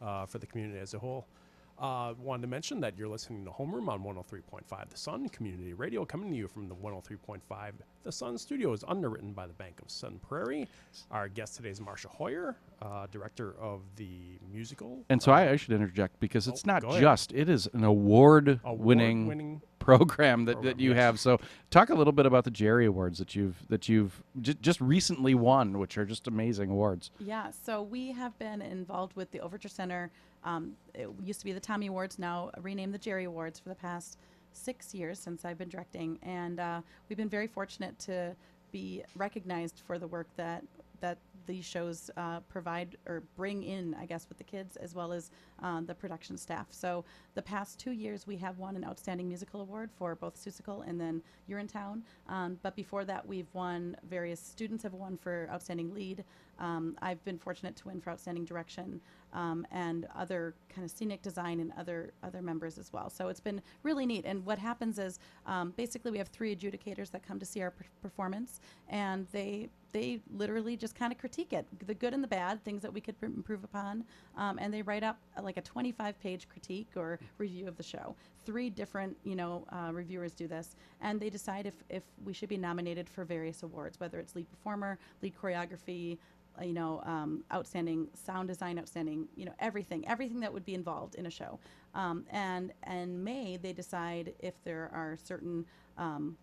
uh, 0.00 0.24
for 0.24 0.38
the 0.38 0.46
community 0.46 0.78
as 0.78 0.94
a 0.94 0.98
whole. 0.98 1.26
Uh, 1.78 2.14
wanted 2.22 2.42
to 2.42 2.46
mention 2.48 2.80
that 2.80 2.96
you're 2.96 3.08
listening 3.08 3.44
to 3.44 3.50
Homeroom 3.50 3.88
on 3.88 4.00
103.5 4.04 4.90
The 4.90 4.96
Sun 4.96 5.28
Community 5.30 5.72
Radio, 5.72 6.04
coming 6.04 6.30
to 6.30 6.36
you 6.36 6.46
from 6.46 6.68
the 6.68 6.74
103.5 6.74 7.40
The 8.04 8.12
Sun 8.12 8.38
studio 8.38 8.72
is 8.72 8.84
underwritten 8.86 9.32
by 9.32 9.48
the 9.48 9.52
Bank 9.54 9.80
of 9.82 9.90
Sun 9.90 10.20
Prairie. 10.26 10.68
Our 11.10 11.28
guest 11.28 11.56
today 11.56 11.70
is 11.70 11.80
Marcia 11.80 12.06
Hoyer, 12.08 12.56
uh, 12.80 13.08
director 13.10 13.56
of 13.60 13.80
the 13.96 14.38
musical. 14.52 15.04
And 15.08 15.20
so 15.20 15.32
uh, 15.32 15.36
I, 15.36 15.50
I 15.50 15.56
should 15.56 15.72
interject 15.74 16.20
because 16.20 16.46
it's 16.46 16.62
Oh, 16.64 16.70
not 16.78 16.82
just 17.00 17.32
it 17.32 17.48
is 17.48 17.68
an 17.72 17.82
award-winning 17.82 18.60
award-winning 18.64 19.62
program 19.84 20.44
that, 20.46 20.54
program, 20.54 20.76
that 20.76 20.80
you 20.82 20.90
yes. 20.90 20.98
have. 20.98 21.20
So 21.20 21.38
talk 21.70 21.90
a 21.90 21.94
little 21.94 22.12
bit 22.12 22.26
about 22.26 22.44
the 22.44 22.50
Jerry 22.50 22.86
Awards 22.86 23.18
that 23.18 23.34
you've 23.34 23.56
that 23.68 23.88
you've 23.88 24.22
j- 24.40 24.56
just 24.60 24.80
recently 24.80 25.34
won, 25.34 25.78
which 25.78 25.98
are 25.98 26.04
just 26.04 26.26
amazing 26.26 26.70
awards. 26.70 27.10
Yeah, 27.20 27.50
so 27.50 27.82
we 27.82 28.12
have 28.12 28.38
been 28.38 28.62
involved 28.62 29.14
with 29.16 29.30
the 29.30 29.40
Overture 29.40 29.68
Center. 29.68 30.10
Um, 30.44 30.72
it 30.94 31.08
used 31.22 31.40
to 31.40 31.46
be 31.46 31.52
the 31.52 31.60
Tommy 31.60 31.86
Awards, 31.86 32.18
now 32.18 32.50
renamed 32.60 32.92
the 32.94 32.98
Jerry 32.98 33.24
Awards 33.24 33.58
for 33.58 33.68
the 33.68 33.74
past 33.74 34.18
six 34.52 34.94
years 34.94 35.18
since 35.18 35.44
I've 35.44 35.58
been 35.58 35.68
directing, 35.68 36.18
and 36.22 36.60
uh, 36.60 36.80
we've 37.08 37.16
been 37.16 37.28
very 37.28 37.46
fortunate 37.46 37.98
to 38.00 38.36
be 38.72 39.02
recognized 39.16 39.82
for 39.86 39.98
the 39.98 40.06
work 40.06 40.26
that 40.36 40.64
that 41.00 41.18
these 41.46 41.64
shows 41.64 42.10
uh, 42.16 42.40
provide 42.40 42.96
or 43.06 43.22
bring 43.36 43.62
in, 43.62 43.94
I 43.94 44.06
guess, 44.06 44.28
with 44.28 44.38
the 44.38 44.44
kids 44.44 44.76
as 44.76 44.94
well 44.94 45.12
as 45.12 45.30
uh, 45.62 45.80
the 45.80 45.94
production 45.94 46.36
staff. 46.36 46.66
So 46.70 47.04
the 47.34 47.42
past 47.42 47.78
two 47.78 47.92
years, 47.92 48.26
we 48.26 48.36
have 48.36 48.58
won 48.58 48.76
an 48.76 48.84
outstanding 48.84 49.28
musical 49.28 49.60
award 49.60 49.90
for 49.96 50.14
both 50.14 50.36
Seussical 50.36 50.86
and 50.88 51.00
then 51.00 51.22
Urinetown. 51.48 52.02
Um, 52.28 52.58
but 52.62 52.76
before 52.76 53.04
that, 53.04 53.26
we've 53.26 53.52
won 53.52 53.96
various 54.08 54.40
students 54.40 54.82
have 54.82 54.94
won 54.94 55.16
for 55.16 55.48
outstanding 55.50 55.92
lead. 55.92 56.24
Um, 56.58 56.96
I've 57.02 57.22
been 57.24 57.38
fortunate 57.38 57.76
to 57.76 57.88
win 57.88 58.00
for 58.00 58.10
outstanding 58.10 58.44
direction 58.44 59.00
um, 59.32 59.66
and 59.72 60.06
other 60.14 60.54
kind 60.68 60.84
of 60.84 60.90
scenic 60.90 61.22
design 61.22 61.60
and 61.60 61.72
other 61.76 62.12
other 62.22 62.42
members 62.42 62.78
as 62.78 62.92
well. 62.92 63.10
So 63.10 63.28
it's 63.28 63.40
been 63.40 63.60
really 63.82 64.06
neat. 64.06 64.24
And 64.24 64.44
what 64.46 64.58
happens 64.58 64.98
is 64.98 65.18
um, 65.46 65.72
basically 65.76 66.10
we 66.10 66.18
have 66.18 66.28
three 66.28 66.54
adjudicators 66.54 67.10
that 67.10 67.26
come 67.26 67.38
to 67.38 67.46
see 67.46 67.60
our 67.62 67.72
per- 67.72 67.84
performance, 68.02 68.60
and 68.88 69.26
they 69.32 69.68
they 69.94 70.20
literally 70.36 70.76
just 70.76 70.96
kind 70.96 71.12
of 71.12 71.18
critique 71.18 71.52
it, 71.52 71.66
the 71.86 71.94
good 71.94 72.12
and 72.12 72.22
the 72.22 72.28
bad, 72.28 72.62
things 72.64 72.82
that 72.82 72.92
we 72.92 73.00
could 73.00 73.18
pr- 73.18 73.26
improve 73.26 73.62
upon, 73.62 74.04
um, 74.36 74.58
and 74.60 74.74
they 74.74 74.82
write 74.82 75.04
up 75.04 75.18
uh, 75.38 75.42
like 75.42 75.56
a 75.56 75.62
25-page 75.62 76.48
critique 76.48 76.88
or 76.96 77.20
review 77.38 77.68
of 77.68 77.76
the 77.76 77.82
show. 77.82 78.16
Three 78.44 78.68
different, 78.68 79.16
you 79.22 79.36
know, 79.36 79.64
uh, 79.70 79.92
reviewers 79.92 80.34
do 80.34 80.48
this, 80.48 80.74
and 81.00 81.20
they 81.20 81.30
decide 81.30 81.66
if 81.66 81.74
if 81.88 82.02
we 82.24 82.32
should 82.32 82.48
be 82.48 82.58
nominated 82.58 83.08
for 83.08 83.24
various 83.24 83.62
awards, 83.62 84.00
whether 84.00 84.18
it's 84.18 84.34
lead 84.34 84.50
performer, 84.50 84.98
lead 85.22 85.34
choreography, 85.40 86.18
uh, 86.60 86.64
you 86.64 86.72
know, 86.72 87.00
um, 87.04 87.44
outstanding 87.52 88.08
sound 88.14 88.48
design, 88.48 88.78
outstanding, 88.78 89.28
you 89.36 89.44
know, 89.44 89.54
everything, 89.60 90.06
everything 90.08 90.40
that 90.40 90.52
would 90.52 90.64
be 90.64 90.74
involved 90.74 91.14
in 91.14 91.26
a 91.26 91.30
show. 91.30 91.58
Um, 91.94 92.24
and 92.30 92.72
in 92.90 93.22
May, 93.22 93.56
they 93.56 93.72
decide 93.72 94.34
if 94.40 94.54
there 94.64 94.90
are 94.92 95.16
certain 95.22 95.64
um, 95.96 96.36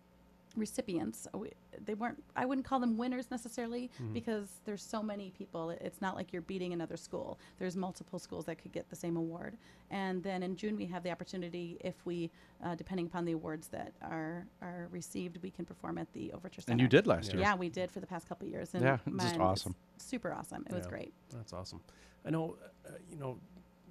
recipients. 0.56 1.26
We- 1.34 1.52
They 1.84 1.94
weren't. 1.94 2.22
I 2.36 2.44
wouldn't 2.44 2.66
call 2.66 2.78
them 2.80 2.96
winners 2.96 3.30
necessarily 3.30 3.90
Mm-hmm. 3.94 4.12
because 4.12 4.60
there's 4.64 4.82
so 4.82 5.02
many 5.02 5.30
people. 5.30 5.70
It's 5.70 6.00
not 6.00 6.14
like 6.16 6.32
you're 6.32 6.42
beating 6.42 6.72
another 6.72 6.96
school. 6.96 7.38
There's 7.58 7.76
multiple 7.76 8.18
schools 8.18 8.44
that 8.46 8.56
could 8.62 8.72
get 8.72 8.88
the 8.88 8.96
same 8.96 9.16
award. 9.16 9.56
And 9.90 10.22
then 10.22 10.42
in 10.42 10.56
June 10.56 10.76
we 10.76 10.86
have 10.86 11.02
the 11.02 11.10
opportunity, 11.10 11.78
if 11.80 11.94
we, 12.04 12.30
uh, 12.64 12.74
depending 12.76 13.06
upon 13.06 13.24
the 13.24 13.32
awards 13.32 13.68
that 13.68 13.92
are 14.02 14.46
are 14.60 14.88
received, 14.90 15.38
we 15.42 15.50
can 15.50 15.64
perform 15.64 15.98
at 15.98 16.12
the 16.12 16.32
Overture 16.32 16.60
Center. 16.60 16.72
And 16.72 16.80
you 16.80 16.88
did 16.88 17.06
last 17.06 17.28
Yeah. 17.28 17.32
year. 17.34 17.40
Yeah, 17.42 17.54
we 17.56 17.68
did 17.68 17.90
for 17.90 18.00
the 18.00 18.06
past 18.06 18.28
couple 18.28 18.46
of 18.46 18.52
years. 18.52 18.74
And 18.74 18.82
Yeah, 18.84 18.98
just 19.18 19.38
awesome. 19.38 19.74
Super 19.98 20.32
awesome. 20.32 20.64
It 20.68 20.74
was 20.74 20.86
great. 20.86 21.12
That's 21.30 21.52
awesome. 21.52 21.80
I 22.24 22.30
know, 22.30 22.56
uh, 22.86 22.90
you 23.10 23.16
know, 23.16 23.38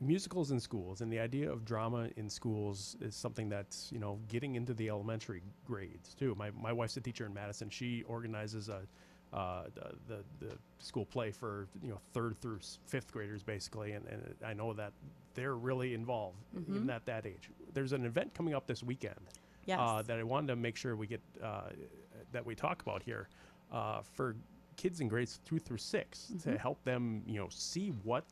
musicals 0.02 0.52
in 0.52 0.60
schools 0.60 1.02
and 1.02 1.12
the 1.14 1.20
idea 1.20 1.50
of 1.50 1.64
drama 1.64 2.10
in 2.18 2.28
schools 2.30 2.98
is 3.02 3.16
something 3.16 3.48
that's, 3.50 3.92
you 3.92 4.00
know, 4.00 4.20
getting 4.28 4.56
into 4.56 4.74
the 4.74 4.90
elementary 4.90 5.42
grades 5.66 6.16
too. 6.16 6.36
My, 6.38 6.50
my 6.60 6.74
wife's 6.74 6.98
a 6.98 7.02
teacher 7.02 7.26
in 7.26 7.34
Madison. 7.34 7.70
She 7.70 8.04
organizes 8.04 8.68
a, 8.68 8.82
uh, 9.32 9.66
the, 9.76 9.92
the, 10.08 10.46
the 10.46 10.58
school 10.80 11.06
play 11.06 11.32
for, 11.32 11.68
you 11.84 11.90
know, 11.90 12.00
third 12.14 12.36
through 12.42 12.60
fifth 12.88 13.12
graders 13.12 13.44
basically. 13.44 13.92
And, 13.94 14.06
and 14.08 14.36
I 14.46 14.54
know 14.54 14.74
that 14.74 14.92
they're 15.36 15.56
really 15.56 15.94
involved 15.94 16.40
even 16.70 16.90
at 16.90 17.06
that 17.06 17.26
age. 17.26 17.50
There's 17.74 17.94
an 17.94 18.04
event 18.06 18.34
coming 18.34 18.54
up 18.56 18.66
this 18.68 18.84
weekend 18.84 19.16
Yes. 19.66 19.78
uh, 19.80 20.02
that 20.02 20.18
I 20.18 20.24
wanted 20.24 20.48
to 20.48 20.56
make 20.56 20.76
sure 20.76 20.96
we 20.96 21.06
get 21.06 21.22
uh, 21.44 21.70
that 22.32 22.44
we 22.44 22.56
talk 22.56 22.82
about 22.82 23.04
here 23.04 23.30
uh, 23.72 24.02
for 24.02 24.36
kids 24.76 25.00
in 25.02 25.08
grades 25.08 25.40
two 25.46 25.60
through 25.60 25.78
6 25.78 26.34
to 26.44 26.58
help 26.58 26.84
them, 26.84 27.22
you 27.28 27.40
know, 27.40 27.48
see 27.50 27.90
what 28.04 28.26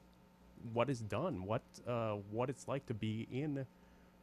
what 0.73 0.89
is 0.89 0.99
done, 0.99 1.45
what 1.45 1.63
uh, 1.87 2.13
what 2.31 2.49
it's 2.49 2.67
like 2.67 2.85
to 2.87 2.93
be 2.93 3.27
in 3.31 3.65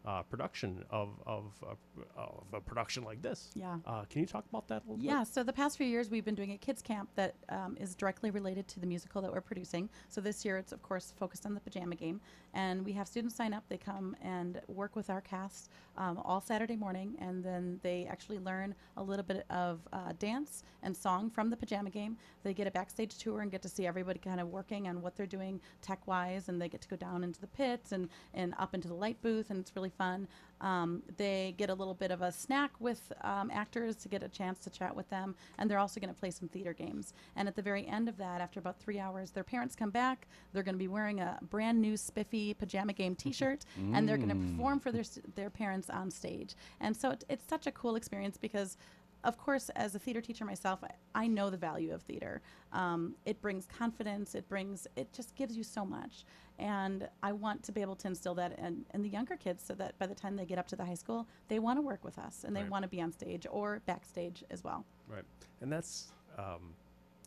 uh, 0.07 0.23
production 0.23 0.85
of 0.91 1.09
of, 1.27 1.45
a- 1.63 2.19
of 2.21 2.45
a 2.53 2.61
production 2.61 3.03
like 3.03 3.21
this. 3.23 3.51
Yeah. 3.55 3.79
Uh, 3.87 4.05
can 4.09 4.21
you 4.21 4.27
talk 4.27 4.45
about 4.49 4.69
that 4.69 4.83
a 4.83 4.85
little 4.87 4.97
bit? 4.97 5.05
Yeah, 5.07 5.25
so 5.25 5.43
the 5.43 5.53
past 5.53 5.77
few 5.77 5.87
years 5.87 6.11
we've 6.11 6.25
been 6.25 6.35
doing 6.35 6.53
a 6.53 6.59
kids 6.59 6.81
camp 6.83 7.09
that 7.17 7.35
um, 7.49 7.77
is 7.81 7.95
directly 7.95 8.31
related 8.31 8.69
to 8.69 8.81
the 8.81 8.87
musical 8.87 9.21
that 9.23 9.33
we're 9.33 9.41
producing. 9.41 9.89
So 10.09 10.21
this 10.21 10.45
year 10.45 10.57
it's 10.59 10.73
of 10.73 10.83
course 10.83 11.13
focused 11.19 11.45
on 11.47 11.55
the 11.55 11.61
pajama 11.61 11.97
game, 11.97 12.21
and 12.55 12.85
we 12.85 12.93
have 12.93 13.09
students 13.09 13.35
sign 13.35 13.53
up. 13.53 13.65
They 13.69 13.79
come 13.79 14.17
and 14.23 14.61
work 14.69 14.95
with 14.97 15.11
our 15.11 15.21
cast 15.21 15.71
um, 15.97 16.19
all 16.19 16.41
Saturday 16.41 16.77
morning, 16.77 17.17
and 17.21 17.43
then 17.43 17.81
they 17.83 18.07
actually 18.09 18.39
learn 18.39 18.75
a 18.97 19.03
little 19.03 19.25
bit 19.25 19.45
of 19.51 19.81
uh, 19.93 20.13
dance 20.19 20.63
and 20.83 20.97
song 20.97 21.31
from 21.31 21.51
the 21.51 21.57
pajama 21.57 21.91
game. 21.91 22.17
They 22.45 22.55
get 22.55 22.67
a 22.67 22.71
backstage 22.71 23.19
tour 23.19 23.41
and 23.41 23.51
get 23.51 23.63
to 23.63 23.69
see 23.69 23.87
everybody 23.87 24.19
kind 24.19 24.41
of 24.41 24.49
working 24.49 24.87
on 24.89 25.03
what 25.03 25.17
they're 25.17 25.27
doing 25.27 25.61
tech 25.83 26.07
wise, 26.07 26.49
and 26.49 26.61
they 26.63 26.69
get 26.69 26.81
to 26.83 26.89
go 26.89 26.97
down 26.97 27.25
into 27.25 27.41
the 27.41 27.47
pits 27.49 27.93
and 27.93 28.09
and 28.35 28.55
up 28.59 28.75
into 28.75 28.87
the 28.89 28.95
light 28.95 29.21
booth, 29.23 29.51
and 29.51 29.59
it's 29.59 29.75
really 29.75 29.91
fun. 29.97 30.29
Um, 30.61 31.03
they 31.19 31.55
get 31.59 31.69
a 31.69 31.75
little 31.75 31.95
bit 31.95 32.11
of 32.11 32.23
a 32.23 32.33
snack 32.33 32.71
with 32.81 33.13
um, 33.23 33.51
actors 33.53 33.97
to 33.97 34.09
get 34.09 34.23
a 34.23 34.29
chance 34.29 34.59
to 34.61 34.71
chat 34.71 34.97
with 34.97 35.09
them, 35.11 35.35
and 35.59 35.71
they're 35.71 35.79
also 35.79 36.01
going 36.01 36.13
to 36.13 36.19
play 36.19 36.31
some 36.31 36.49
theater 36.49 36.73
games. 36.73 37.13
And 37.37 37.47
at 37.47 37.57
the 37.57 37.63
very 37.63 37.87
end 37.87 38.09
of 38.09 38.17
that, 38.17 38.41
after 38.41 38.59
about 38.59 38.81
three 38.81 38.99
hours, 38.99 39.31
their 39.33 39.45
parents 39.45 39.77
come 39.77 39.91
back. 39.91 40.27
They're 40.53 40.63
going 40.63 40.75
to 40.75 40.79
be 40.79 40.89
wearing 40.89 41.21
a 41.21 41.39
brand 41.51 41.81
new 41.81 41.97
spiffy 41.97 42.55
pajama 42.55 42.95
game 42.95 43.15
T-shirt, 43.27 43.65
and 43.93 44.09
they're 44.09 44.17
going 44.17 44.31
to 44.31 44.35
perform 44.35 44.81
for 44.81 44.93
their 44.93 45.05
their 45.35 45.51
parents 45.51 45.91
on 45.91 46.11
stage. 46.11 46.55
And 46.81 46.97
so 46.97 47.11
it, 47.11 47.25
it's 47.29 47.47
such 47.47 47.67
a 47.67 47.73
cool 47.73 47.97
experience 47.97 48.39
because 48.39 48.79
of 49.27 49.37
course, 49.37 49.69
as 49.71 49.95
a 49.97 49.99
theater 49.99 50.21
teacher 50.21 50.45
myself, 50.45 50.79
I, 50.85 51.25
I 51.25 51.27
know 51.27 51.51
the 51.51 51.57
value 51.57 51.93
of 51.93 52.01
theater. 52.03 52.41
Um, 52.73 53.17
it 53.27 53.43
brings 53.43 53.67
confidence. 53.67 54.37
It 54.37 54.49
brings. 54.49 54.87
It 54.95 55.13
just 55.13 55.35
gives 55.35 55.57
you 55.57 55.65
so 55.65 55.85
much, 55.85 56.25
and 56.61 57.09
I 57.25 57.33
want 57.33 57.65
to 57.65 57.73
be 57.73 57.81
able 57.83 57.97
to 57.97 58.07
instill 58.09 58.37
that 58.37 58.57
in, 58.59 58.85
in 58.95 59.03
the 59.03 59.09
younger 59.09 59.37
kids, 59.37 59.65
so 59.67 59.75
that 59.75 59.99
by 59.99 60.07
the 60.07 60.15
time 60.15 60.37
they 60.37 60.47
get 60.47 60.59
up 60.59 60.69
to 60.69 60.77
the 60.77 60.85
high 60.85 60.95
school, 60.95 61.27
they 61.49 61.59
want 61.59 61.77
to 61.77 61.83
work 61.83 62.05
with 62.05 62.19
us 62.19 62.45
and 62.45 62.55
they 62.57 62.63
Right. 62.63 62.71
want 62.71 62.83
to 62.85 62.89
be 62.89 63.03
on 63.03 63.11
stage 63.13 63.47
or 63.51 63.83
backstage 63.85 64.45
as 64.51 64.63
well. 64.65 64.85
Right, 65.09 65.25
and 65.61 65.71
that's. 65.71 66.13
Um, 66.39 66.73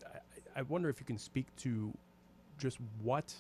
I, 0.05 0.59
I 0.59 0.61
wonder 0.63 0.87
if 0.89 0.99
you 1.01 1.05
can 1.05 1.17
speak 1.17 1.47
to 1.57 1.93
just 2.57 2.77
what 3.03 3.33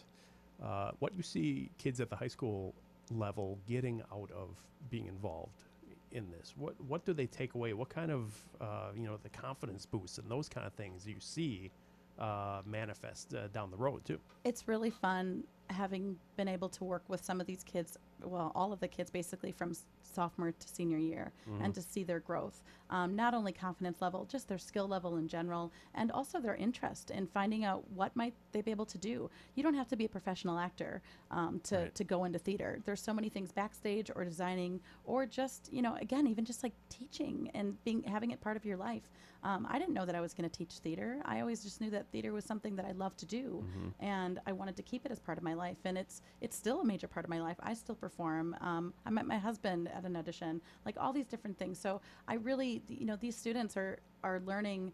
uh, 0.61 0.91
what 0.99 1.15
you 1.15 1.23
see 1.23 1.69
kids 1.77 2.01
at 2.01 2.09
the 2.09 2.15
high 2.17 2.27
school 2.27 2.73
level 3.11 3.57
getting 3.67 4.01
out 4.13 4.29
of 4.31 4.49
being 4.89 5.07
involved 5.07 5.63
in 6.11 6.29
this. 6.31 6.53
What 6.57 6.79
what 6.81 7.05
do 7.05 7.13
they 7.13 7.27
take 7.27 7.53
away? 7.55 7.73
What 7.73 7.89
kind 7.89 8.11
of 8.11 8.33
uh, 8.61 8.91
you 8.95 9.05
know 9.05 9.17
the 9.21 9.29
confidence 9.29 9.85
boosts 9.85 10.17
and 10.17 10.29
those 10.29 10.49
kind 10.49 10.65
of 10.65 10.73
things 10.73 11.07
you 11.07 11.19
see 11.19 11.71
uh, 12.17 12.61
manifest 12.65 13.33
uh, 13.33 13.47
down 13.47 13.71
the 13.71 13.77
road 13.77 14.05
too? 14.05 14.19
It's 14.43 14.67
really 14.67 14.89
fun 14.89 15.43
having 15.69 16.17
been 16.35 16.47
able 16.47 16.69
to 16.69 16.83
work 16.83 17.03
with 17.07 17.23
some 17.23 17.39
of 17.39 17.47
these 17.47 17.63
kids, 17.63 17.97
well, 18.23 18.51
all 18.55 18.71
of 18.73 18.79
the 18.79 18.87
kids 18.87 19.09
basically 19.09 19.51
from 19.51 19.71
s- 19.71 19.85
sophomore 20.03 20.51
to 20.51 20.67
senior 20.67 20.97
year, 20.97 21.31
and 21.61 21.73
to 21.75 21.81
see 21.81 22.03
their 22.03 22.19
growth. 22.19 22.63
Um, 22.89 23.15
not 23.15 23.33
only 23.35 23.51
confidence 23.51 24.01
level, 24.01 24.25
just 24.25 24.47
their 24.47 24.57
skill 24.57 24.87
level 24.87 25.17
in 25.17 25.27
general, 25.27 25.71
and 25.93 26.11
also 26.11 26.39
their 26.39 26.55
interest 26.55 27.11
in 27.11 27.27
finding 27.27 27.63
out 27.63 27.83
what 27.91 28.15
might 28.15 28.33
they 28.51 28.61
be 28.61 28.71
able 28.71 28.85
to 28.87 28.97
do. 28.97 29.29
You 29.55 29.61
don't 29.63 29.75
have 29.75 29.87
to 29.89 29.95
be 29.95 30.05
a 30.05 30.09
professional 30.09 30.57
actor 30.57 31.01
um, 31.31 31.59
to, 31.65 31.77
Right. 31.77 31.95
to 31.95 32.03
go 32.03 32.23
into 32.23 32.39
theater. 32.39 32.79
There's 32.85 33.01
so 33.01 33.13
many 33.13 33.29
things 33.29 33.51
backstage 33.51 34.09
or 34.15 34.23
designing, 34.25 34.79
or 35.05 35.25
just 35.27 35.71
you 35.71 35.81
know, 35.83 35.95
again, 35.95 36.25
even 36.27 36.45
just 36.45 36.63
like 36.63 36.73
teaching 36.89 37.51
and 37.53 37.81
being 37.83 38.01
having 38.03 38.31
it 38.31 38.41
part 38.41 38.57
of 38.57 38.65
your 38.65 38.77
life. 38.77 39.09
Um, 39.41 39.65
I 39.69 39.79
didn't 39.79 39.93
know 39.93 40.05
that 40.05 40.15
I 40.15 40.19
was 40.21 40.33
going 40.33 40.49
to 40.49 40.53
teach 40.57 40.79
theater. 40.79 41.21
I 41.23 41.39
always 41.39 41.63
just 41.63 41.79
knew 41.79 41.89
that 41.91 42.07
theater 42.11 42.33
was 42.33 42.43
something 42.43 42.75
that 42.75 42.85
I 42.85 42.91
loved 42.91 43.19
to 43.19 43.25
do, 43.25 43.63
and 44.01 44.39
I 44.45 44.51
wanted 44.51 44.75
to 44.77 44.83
keep 44.83 45.05
it 45.05 45.11
as 45.13 45.19
part 45.19 45.37
of 45.37 45.43
my 45.45 45.53
life. 45.53 45.77
And 45.85 45.97
it's 45.97 46.21
it's 46.41 46.57
still 46.57 46.81
a 46.81 46.85
major 46.85 47.07
part 47.07 47.25
of 47.25 47.29
my 47.29 47.39
life. 47.39 47.55
I 47.61 47.73
still 47.73 47.95
perform. 48.09 48.55
Um, 48.61 48.93
I 49.05 49.09
met 49.09 49.27
my 49.27 49.37
husband 49.37 49.89
at 49.95 50.03
an 50.03 50.15
audition, 50.15 50.61
like 50.85 50.95
all 50.99 51.13
these 51.13 51.27
different 51.27 51.57
things. 51.57 51.79
So 51.79 52.01
I 52.27 52.35
really, 52.35 52.81
you 52.87 53.05
know, 53.05 53.15
these 53.15 53.35
students 53.35 53.77
are 53.77 53.99
are 54.23 54.41
learning 54.45 54.91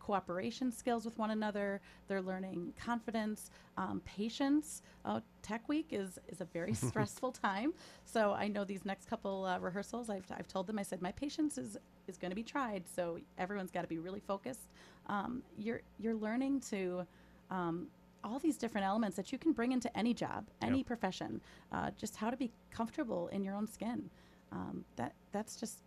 cooperation 0.00 0.70
skills 0.70 1.04
with 1.04 1.16
one 1.18 1.30
another. 1.30 1.80
They're 2.08 2.22
learning 2.22 2.74
confidence, 2.78 3.50
um, 3.78 4.02
patience. 4.04 4.82
Uh, 5.04 5.20
Tech 5.42 5.68
Week 5.68 5.88
is 5.90 6.18
is 6.28 6.40
a 6.40 6.46
very 6.46 6.74
stressful 6.88 7.32
time. 7.32 7.74
So 8.04 8.32
I 8.32 8.48
know 8.48 8.64
these 8.64 8.84
next 8.84 9.08
couple 9.08 9.44
uh, 9.44 9.58
rehearsals, 9.58 10.10
I've, 10.10 10.30
I've 10.30 10.48
told 10.48 10.66
them, 10.66 10.78
I 10.78 10.82
said, 10.82 11.02
my 11.02 11.12
patience 11.12 11.58
is 11.58 11.76
is 12.06 12.18
going 12.18 12.30
to 12.30 12.36
be 12.36 12.42
tried. 12.42 12.84
So 12.94 13.18
everyone's 13.38 13.70
got 13.70 13.82
to 13.82 13.88
be 13.88 13.98
really 13.98 14.20
focused. 14.20 14.68
Um, 15.06 15.42
you're 15.58 15.82
you're 15.98 16.14
learning 16.14 16.60
to. 16.70 17.06
Um, 17.50 17.88
all 18.24 18.38
these 18.38 18.56
different 18.56 18.86
elements 18.86 19.16
that 19.16 19.30
you 19.30 19.38
can 19.38 19.52
bring 19.52 19.72
into 19.72 19.94
any 19.96 20.14
job, 20.14 20.48
any 20.62 20.78
Yep. 20.78 20.86
profession, 20.86 21.40
uh, 21.70 21.90
just 21.92 22.16
how 22.16 22.30
to 22.30 22.36
be 22.36 22.50
comfortable 22.70 23.28
in 23.28 23.44
your 23.44 23.54
own 23.54 23.66
skin. 23.66 24.10
Um, 24.50 24.84
that 24.96 25.14
that's 25.32 25.56
just 25.56 25.78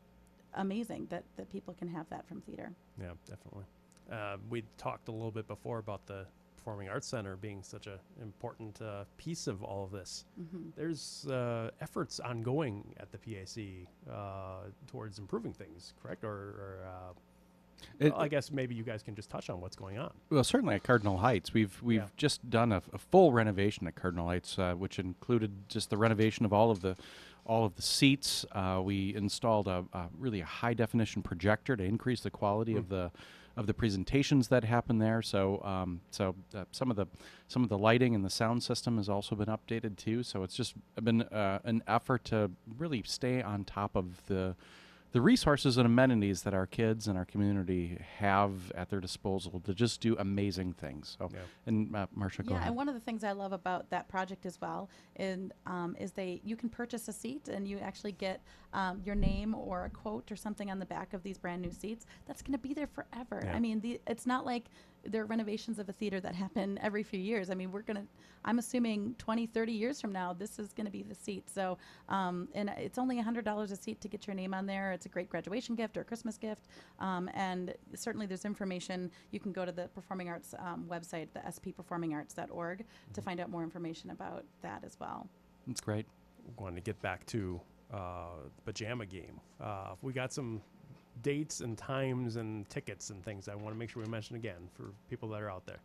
amazing 0.54 1.08
that, 1.10 1.24
that 1.36 1.50
people 1.50 1.74
can 1.74 1.88
have 1.88 2.08
that 2.10 2.28
from 2.28 2.42
theater. 2.42 2.74
Yeah, 3.00 3.14
definitely. 3.26 3.66
Uh, 4.12 4.38
we 4.50 4.64
talked 4.78 5.10
a 5.10 5.12
little 5.12 5.32
bit 5.32 5.48
before 5.48 5.80
about 5.80 6.06
the 6.06 6.26
Performing 6.58 6.90
Arts 6.90 7.08
Center 7.08 7.38
being 7.38 7.64
such 7.64 7.88
an 7.88 7.98
important 8.22 8.82
uh, 8.82 9.06
piece 9.18 9.48
of 9.48 9.64
all 9.64 9.86
of 9.86 9.92
this. 9.92 10.26
Mm-hmm. 10.40 10.70
There's 10.76 11.26
uh, 11.28 11.72
efforts 11.80 12.20
ongoing 12.20 12.94
at 13.00 13.10
the 13.12 13.18
PAC 13.18 13.88
uh, 14.14 14.70
towards 14.86 15.18
improving 15.18 15.54
things, 15.54 15.94
correct? 16.02 16.26
Or, 16.26 16.30
or 16.30 16.80
uh, 16.86 17.14
It- 18.00 18.12
well, 18.12 18.22
I 18.22 18.28
guess 18.28 18.52
maybe 18.52 18.76
you 18.76 18.84
guys 18.84 19.04
can 19.04 19.16
just 19.16 19.30
touch 19.30 19.50
on 19.50 19.60
what's 19.62 19.76
going 19.76 19.98
on. 19.98 20.12
Well, 20.30 20.44
certainly 20.44 20.76
at 20.76 20.84
Cardinal 20.84 21.18
Heights, 21.18 21.54
we've 21.54 21.82
we've 21.82 22.02
Yeah. 22.02 22.08
just 22.18 22.50
done 22.50 22.72
a, 22.72 22.82
a 22.94 22.98
full 22.98 23.32
renovation 23.32 23.88
at 23.88 23.96
Cardinal 23.96 24.28
Heights, 24.28 24.58
uh, 24.60 24.74
which 24.74 25.00
included 25.00 25.70
just 25.70 25.90
the 25.90 25.98
renovation 25.98 26.46
of 26.46 26.54
all 26.54 26.72
of 26.72 26.82
the 26.82 26.96
all 27.46 27.64
of 27.66 27.76
the 27.76 27.82
seats. 27.82 28.46
Uh, 28.52 28.82
we 28.84 29.16
installed 29.16 29.68
a, 29.68 29.86
a 29.94 30.08
really 30.18 30.42
a 30.42 30.46
high 30.46 30.74
definition 30.74 31.22
projector 31.24 31.76
to 31.78 31.84
increase 31.84 32.22
the 32.22 32.32
quality 32.32 32.76
of 32.76 32.90
the 32.90 33.12
of 33.56 33.66
the 33.66 33.74
presentations 33.74 34.50
that 34.50 34.64
happen 34.64 35.00
there. 35.00 35.22
So 35.24 35.64
um, 35.64 36.02
so 36.12 36.36
uh, 36.54 36.66
some 36.72 36.92
of 36.92 36.98
the 36.98 37.08
some 37.48 37.64
of 37.64 37.70
the 37.70 37.78
lighting 37.78 38.14
and 38.16 38.24
the 38.24 38.30
sound 38.30 38.62
system 38.64 38.98
has 38.98 39.10
also 39.10 39.36
been 39.36 39.48
updated 39.48 39.98
too. 39.98 40.24
So 40.24 40.44
it's 40.44 40.56
just 40.56 40.76
been 41.02 41.22
uh, 41.24 41.60
an 41.64 41.82
effort 41.88 42.26
to 42.26 42.52
really 42.78 43.02
stay 43.06 43.42
on 43.42 43.64
top 43.64 43.96
of 43.96 44.24
the 44.28 44.56
the 45.14 45.22
resources 45.22 45.78
and 45.78 45.86
amenities 45.86 46.42
that 46.44 46.54
our 46.54 46.66
kids 46.68 47.08
and 47.08 47.18
our 47.18 47.26
community 47.26 47.98
have 48.18 48.72
at 48.74 48.90
their 48.90 49.00
disposal 49.00 49.60
to 49.62 49.74
just 49.74 50.02
do 50.02 50.16
amazing 50.20 50.74
things. 50.74 51.16
So, 51.18 51.30
Yeah. 51.34 51.40
and 51.66 51.96
uh, 51.96 52.08
Marcia, 52.14 52.44
go 52.44 52.52
yeah, 52.52 52.58
ahead. 52.58 52.68
and 52.68 52.76
one 52.76 52.90
of 52.90 52.94
the 52.94 53.00
things 53.00 53.24
I 53.24 53.32
love 53.32 53.54
about 53.54 53.90
that 53.90 54.08
project 54.10 54.46
as 54.46 54.60
well 54.60 54.90
in, 55.16 55.52
um, 55.66 55.96
is 56.00 56.12
they 56.12 56.42
you 56.44 56.56
can 56.56 56.70
purchase 56.70 57.08
a 57.08 57.14
seat 57.14 57.48
and 57.48 57.68
you 57.68 57.80
actually 57.80 58.12
get 58.12 58.42
um, 58.74 59.02
your 59.06 59.16
name 59.16 59.56
or 59.56 59.86
a 59.86 59.90
quote 59.90 60.30
or 60.32 60.36
something 60.36 60.70
on 60.70 60.78
the 60.80 60.86
back 60.86 61.14
of 61.14 61.24
these 61.24 61.38
brand 61.38 61.62
new 61.62 61.72
seats. 61.72 62.06
That's 62.26 62.42
going 62.42 62.54
to 62.54 62.60
be 62.60 62.74
there 62.74 62.88
forever. 62.88 63.42
Yeah. 63.44 63.56
I 63.56 63.60
mean, 63.60 63.80
the, 63.80 64.02
it's 64.08 64.26
not 64.28 64.46
like 64.46 64.66
there 65.06 65.22
are 65.22 65.26
renovations 65.26 65.80
of 65.80 65.90
a 65.90 65.94
theater 65.94 66.20
that 66.20 66.36
happen 66.36 66.80
every 66.82 67.04
few 67.04 67.20
years. 67.20 67.50
I 67.50 67.56
mean, 67.56 67.72
we're 67.72 67.82
going 67.82 67.98
to, 67.98 68.04
I'm 68.46 68.60
assuming 68.60 69.16
20, 69.18 69.48
30 69.48 69.72
years 69.72 70.02
from 70.02 70.12
now, 70.12 70.34
this 70.34 70.60
is 70.60 70.74
going 70.74 70.86
to 70.86 70.92
be 70.92 71.04
the 71.04 71.16
seat. 71.16 71.50
So, 71.50 71.78
um, 72.10 72.48
and 72.54 72.70
it's 72.78 72.98
only 72.98 73.22
$100 73.22 73.72
a 73.72 73.76
seat 73.76 74.02
to 74.02 74.08
get 74.08 74.28
your 74.28 74.36
name 74.36 74.54
on 74.54 74.66
there. 74.66 74.92
It's 74.92 75.06
a 75.06 75.10
great 75.10 75.30
graduation 75.30 75.76
gift 75.76 75.98
or 75.98 76.04
Christmas 76.04 76.38
gift. 76.38 76.68
Um, 77.00 77.30
and 77.34 77.74
certainly 77.96 78.26
there's 78.26 78.46
information. 78.46 79.12
You 79.32 79.40
can 79.40 79.52
go 79.52 79.66
to 79.66 79.72
the 79.72 79.88
Performing 79.90 80.30
Arts 80.30 80.54
um, 80.60 80.86
website, 80.90 81.28
the 81.34 81.40
spperformingarts.org, 81.40 82.86
to 83.14 83.22
find 83.22 83.40
out 83.40 83.50
more 83.50 83.64
information 83.64 84.12
about 84.12 84.46
that 84.62 84.84
as 84.86 84.98
well. 85.00 85.28
That's 85.68 85.82
great. 85.82 86.06
Wanted 86.58 86.76
to 86.76 86.82
get 86.82 87.02
back 87.02 87.26
to 87.28 87.60
uh, 87.94 88.50
pajama 88.66 89.06
game. 89.06 89.40
Uh, 89.62 89.96
we 90.02 90.14
got 90.14 90.34
some 90.34 90.62
dates 91.22 91.62
and 91.62 91.78
times 91.78 92.36
and 92.36 92.68
tickets 92.70 93.10
and 93.10 93.24
things, 93.24 93.48
I 93.48 93.56
want 93.56 93.70
to 93.70 93.76
make 93.76 93.90
sure 93.90 94.04
we 94.04 94.10
mention 94.10 94.36
again 94.36 94.70
for 94.76 94.86
people 95.10 95.30
that 95.30 95.42
are 95.42 95.50
out 95.50 95.66
there. 95.66 95.80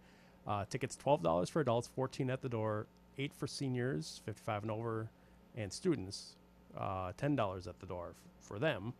Uh, 0.47 0.65
tickets 0.69 0.97
twelve 0.97 1.23
dollars 1.23 1.49
for 1.49 1.61
adults, 1.61 1.87
fourteen 1.89 2.31
at 2.31 2.41
the 2.43 2.49
door, 2.49 2.87
eight 3.19 3.33
for 3.33 3.47
seniors, 3.47 4.21
fifty-five 4.25 4.63
and 4.63 4.71
over, 4.71 5.09
and 5.57 5.73
students, 5.73 6.37
uh, 6.77 7.13
ten 7.17 7.37
dollars 7.37 7.67
at 7.67 7.79
the 7.79 7.87
door 7.87 8.11
f- 8.11 8.17
for 8.47 8.59
them. 8.59 8.93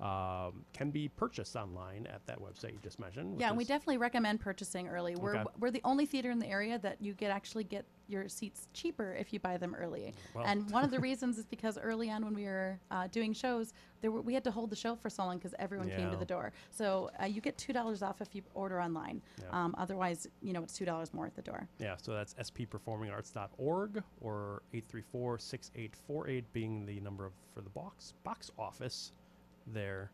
Um, 0.00 0.64
can 0.72 0.90
be 0.90 1.08
purchased 1.08 1.54
online 1.54 2.06
at 2.06 2.26
that 2.26 2.40
website 2.40 2.72
you 2.72 2.78
just 2.82 2.98
mentioned. 2.98 3.38
Yeah, 3.38 3.48
and 3.48 3.56
we 3.56 3.64
definitely 3.64 3.98
recommend 3.98 4.40
purchasing 4.40 4.88
early. 4.88 5.14
We're 5.16 5.36
Okay. 5.36 5.44
we're 5.60 5.70
the 5.70 5.82
only 5.84 6.06
theater 6.06 6.30
in 6.30 6.38
the 6.38 6.48
area 6.48 6.78
that 6.78 7.00
you 7.00 7.12
get 7.14 7.30
actually 7.30 7.64
get 7.64 7.84
your 8.12 8.28
seats 8.28 8.68
cheaper 8.74 9.16
if 9.18 9.32
you 9.32 9.40
buy 9.40 9.56
them 9.56 9.74
early. 9.74 10.14
Well. 10.34 10.44
And 10.46 10.70
one 10.70 10.84
of 10.84 10.90
the 10.90 11.00
reasons 11.08 11.38
is 11.38 11.46
because 11.46 11.78
early 11.78 12.10
on 12.10 12.24
when 12.24 12.34
we 12.34 12.44
were 12.44 12.78
uh, 12.90 13.08
doing 13.10 13.32
shows, 13.32 13.72
there 14.02 14.10
were, 14.10 14.20
we 14.20 14.34
had 14.34 14.44
to 14.44 14.50
hold 14.50 14.70
the 14.70 14.76
show 14.76 14.94
for 14.94 15.08
so 15.08 15.24
long 15.24 15.38
because 15.38 15.54
everyone 15.58 15.88
came 15.90 16.10
to 16.10 16.16
the 16.16 16.24
door. 16.24 16.52
So 16.70 17.10
uh, 17.20 17.26
you 17.26 17.40
get 17.40 17.56
two 17.56 17.72
dollars 17.72 18.02
off 18.02 18.20
if 18.20 18.34
you 18.34 18.42
order 18.54 18.80
online. 18.80 19.22
Yeah. 19.40 19.64
Um, 19.64 19.74
otherwise, 19.78 20.28
you 20.42 20.52
know, 20.52 20.62
it's 20.62 20.76
two 20.76 20.84
dollars 20.84 21.14
more 21.14 21.26
at 21.26 21.34
the 21.34 21.42
door. 21.42 21.66
Yeah, 21.78 21.96
so 22.00 22.12
that's 22.12 22.34
spperformingarts.org 22.34 24.02
or 24.20 24.62
834-6848 24.74 26.44
being 26.52 26.86
the 26.86 27.00
number 27.00 27.24
of 27.24 27.32
for 27.54 27.60
the 27.60 27.70
box 27.70 28.14
box 28.24 28.50
office 28.58 29.12
there. 29.66 30.10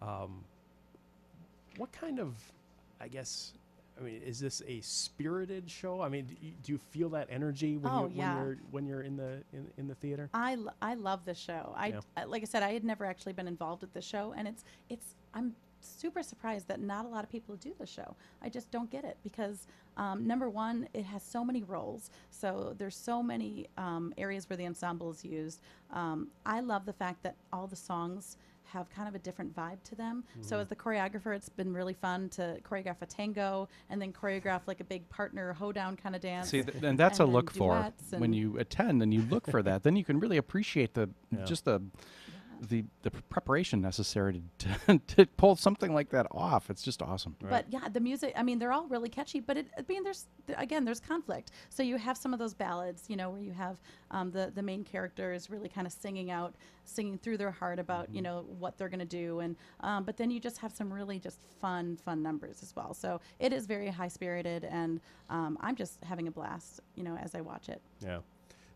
Um, 0.00 0.44
what 1.76 1.92
kind 1.92 2.18
of 2.18 2.34
I 3.00 3.08
guess 3.08 3.54
I 4.02 4.04
mean 4.04 4.22
is 4.22 4.40
this 4.40 4.62
a 4.66 4.80
spirited 4.80 5.70
show? 5.70 6.00
I 6.02 6.08
mean, 6.08 6.26
do 6.26 6.34
you, 6.40 6.52
do 6.62 6.72
you 6.72 6.78
feel 6.78 7.08
that 7.10 7.28
energy 7.30 7.76
when 7.76 7.92
Oh, 7.92 8.06
you 8.06 8.12
yeah. 8.16 8.34
when 8.36 8.44
you're 8.46 8.58
when 8.70 8.86
you're 8.86 9.02
in 9.02 9.16
the 9.16 9.42
in, 9.52 9.68
in 9.78 9.86
the 9.88 9.94
theater? 9.94 10.28
I, 10.34 10.56
lo- 10.56 10.72
I 10.82 10.94
love 10.94 11.24
the 11.24 11.34
show. 11.34 11.72
I 11.76 11.88
Yeah. 11.88 12.00
uh, 12.16 12.24
like 12.26 12.42
I 12.42 12.46
said, 12.46 12.62
I 12.62 12.72
had 12.72 12.84
never 12.84 13.04
actually 13.04 13.32
been 13.32 13.48
involved 13.48 13.82
with 13.82 13.92
the 13.94 14.02
show, 14.02 14.34
and 14.36 14.48
it's 14.48 14.64
it's 14.88 15.14
I'm 15.34 15.54
super 15.80 16.22
surprised 16.22 16.68
that 16.68 16.80
not 16.80 17.04
a 17.04 17.08
lot 17.08 17.24
of 17.24 17.30
people 17.30 17.56
do 17.56 17.74
the 17.78 17.86
show. 17.86 18.16
I 18.40 18.48
just 18.48 18.70
don't 18.70 18.88
get 18.90 19.04
it 19.04 19.16
because 19.24 19.66
um, 19.96 20.26
number 20.26 20.48
one, 20.48 20.88
it 20.94 21.04
has 21.04 21.22
so 21.24 21.44
many 21.44 21.62
roles, 21.64 22.10
so 22.30 22.74
there's 22.78 22.96
so 22.96 23.22
many 23.22 23.66
um, 23.76 24.14
areas 24.16 24.48
where 24.48 24.56
the 24.56 24.66
ensemble 24.66 25.10
is 25.10 25.24
used. 25.24 25.60
Um, 25.92 26.28
I 26.46 26.60
love 26.60 26.86
the 26.86 26.92
fact 26.92 27.22
that 27.24 27.34
all 27.52 27.66
the 27.66 27.76
songs 27.76 28.36
have 28.72 28.88
kind 28.90 29.06
of 29.08 29.14
a 29.14 29.18
different 29.18 29.54
vibe 29.54 29.82
to 29.84 29.94
them. 29.94 30.24
So 30.40 30.54
Mm-hmm. 30.56 30.62
as 30.62 30.68
the 30.68 30.76
choreographer, 30.76 31.36
it's 31.36 31.48
been 31.48 31.72
really 31.74 31.92
fun 31.92 32.28
to 32.30 32.56
choreograph 32.68 32.96
a 33.02 33.06
tango 33.06 33.68
and 33.90 34.00
then 34.00 34.12
choreograph 34.12 34.62
like 34.66 34.80
a 34.80 34.84
big 34.84 35.08
partner 35.10 35.52
hoedown 35.52 35.96
kind 35.96 36.16
of 36.16 36.22
dance. 36.22 36.48
See, 36.48 36.62
th- 36.62 36.82
and 36.82 36.98
that's 36.98 37.20
and 37.20 37.28
a 37.28 37.32
look 37.32 37.50
for 37.50 37.92
when 38.16 38.32
you 38.32 38.56
attend 38.58 39.02
and 39.02 39.12
you 39.12 39.22
look 39.22 39.46
for 39.50 39.62
that. 39.62 39.82
Then 39.82 39.96
you 39.96 40.04
can 40.04 40.18
really 40.18 40.38
appreciate 40.38 40.94
the 40.94 41.10
Yeah. 41.32 41.44
just 41.44 41.64
the 41.64 41.80
the 42.60 42.84
the 43.02 43.10
preparation 43.10 43.80
necessary 43.80 44.42
to, 44.58 44.68
to 44.68 44.98
to 45.16 45.26
pull 45.36 45.56
something 45.56 45.92
like 45.94 46.10
that 46.10 46.26
off. 46.30 46.70
It's 46.70 46.82
just 46.82 47.02
awesome. 47.02 47.36
But 47.40 47.66
yeah, 47.70 47.88
the 47.88 48.00
music, 48.00 48.32
I 48.36 48.42
mean, 48.42 48.58
they're 48.58 48.72
all 48.72 48.86
really 48.86 49.08
catchy, 49.08 49.40
but 49.40 49.56
it, 49.56 49.66
I 49.76 49.82
mean, 49.88 50.02
there's, 50.02 50.26
th- 50.46 50.58
again, 50.58 50.84
there's 50.84 51.00
conflict. 51.00 51.50
So 51.68 51.82
you 51.82 51.96
have 51.96 52.16
some 52.16 52.32
of 52.32 52.38
those 52.38 52.54
ballads, 52.54 53.04
you 53.08 53.16
know, 53.16 53.30
where 53.30 53.40
you 53.40 53.52
have 53.52 53.76
um, 54.10 54.30
the, 54.30 54.52
the 54.54 54.62
main 54.62 54.84
character 54.84 55.32
is 55.32 55.50
really 55.50 55.68
kind 55.68 55.86
of 55.86 55.92
singing 55.92 56.30
out, 56.30 56.54
singing 56.84 57.18
through 57.18 57.38
their 57.38 57.50
heart 57.50 57.78
about, 57.78 58.12
you 58.12 58.22
know, 58.22 58.44
what 58.58 58.76
they're 58.78 58.88
going 58.88 59.00
to 59.00 59.04
do. 59.04 59.40
And, 59.40 59.56
um, 59.80 60.04
but 60.04 60.16
then 60.16 60.30
you 60.30 60.40
just 60.40 60.58
have 60.58 60.72
some 60.72 60.92
really 60.92 61.18
just 61.18 61.40
fun, 61.60 61.96
fun 61.96 62.22
numbers 62.22 62.62
as 62.62 62.74
well. 62.74 62.94
So 62.94 63.20
it 63.38 63.52
is 63.52 63.66
very 63.66 63.88
high 63.88 64.08
spirited 64.08 64.64
and 64.64 65.00
um, 65.30 65.58
I'm 65.60 65.76
just 65.76 66.02
having 66.04 66.28
a 66.28 66.30
blast, 66.30 66.80
you 66.94 67.04
know, 67.04 67.16
as 67.16 67.34
I 67.34 67.40
watch 67.40 67.68
it. 67.68 67.80
Yeah. 68.00 68.18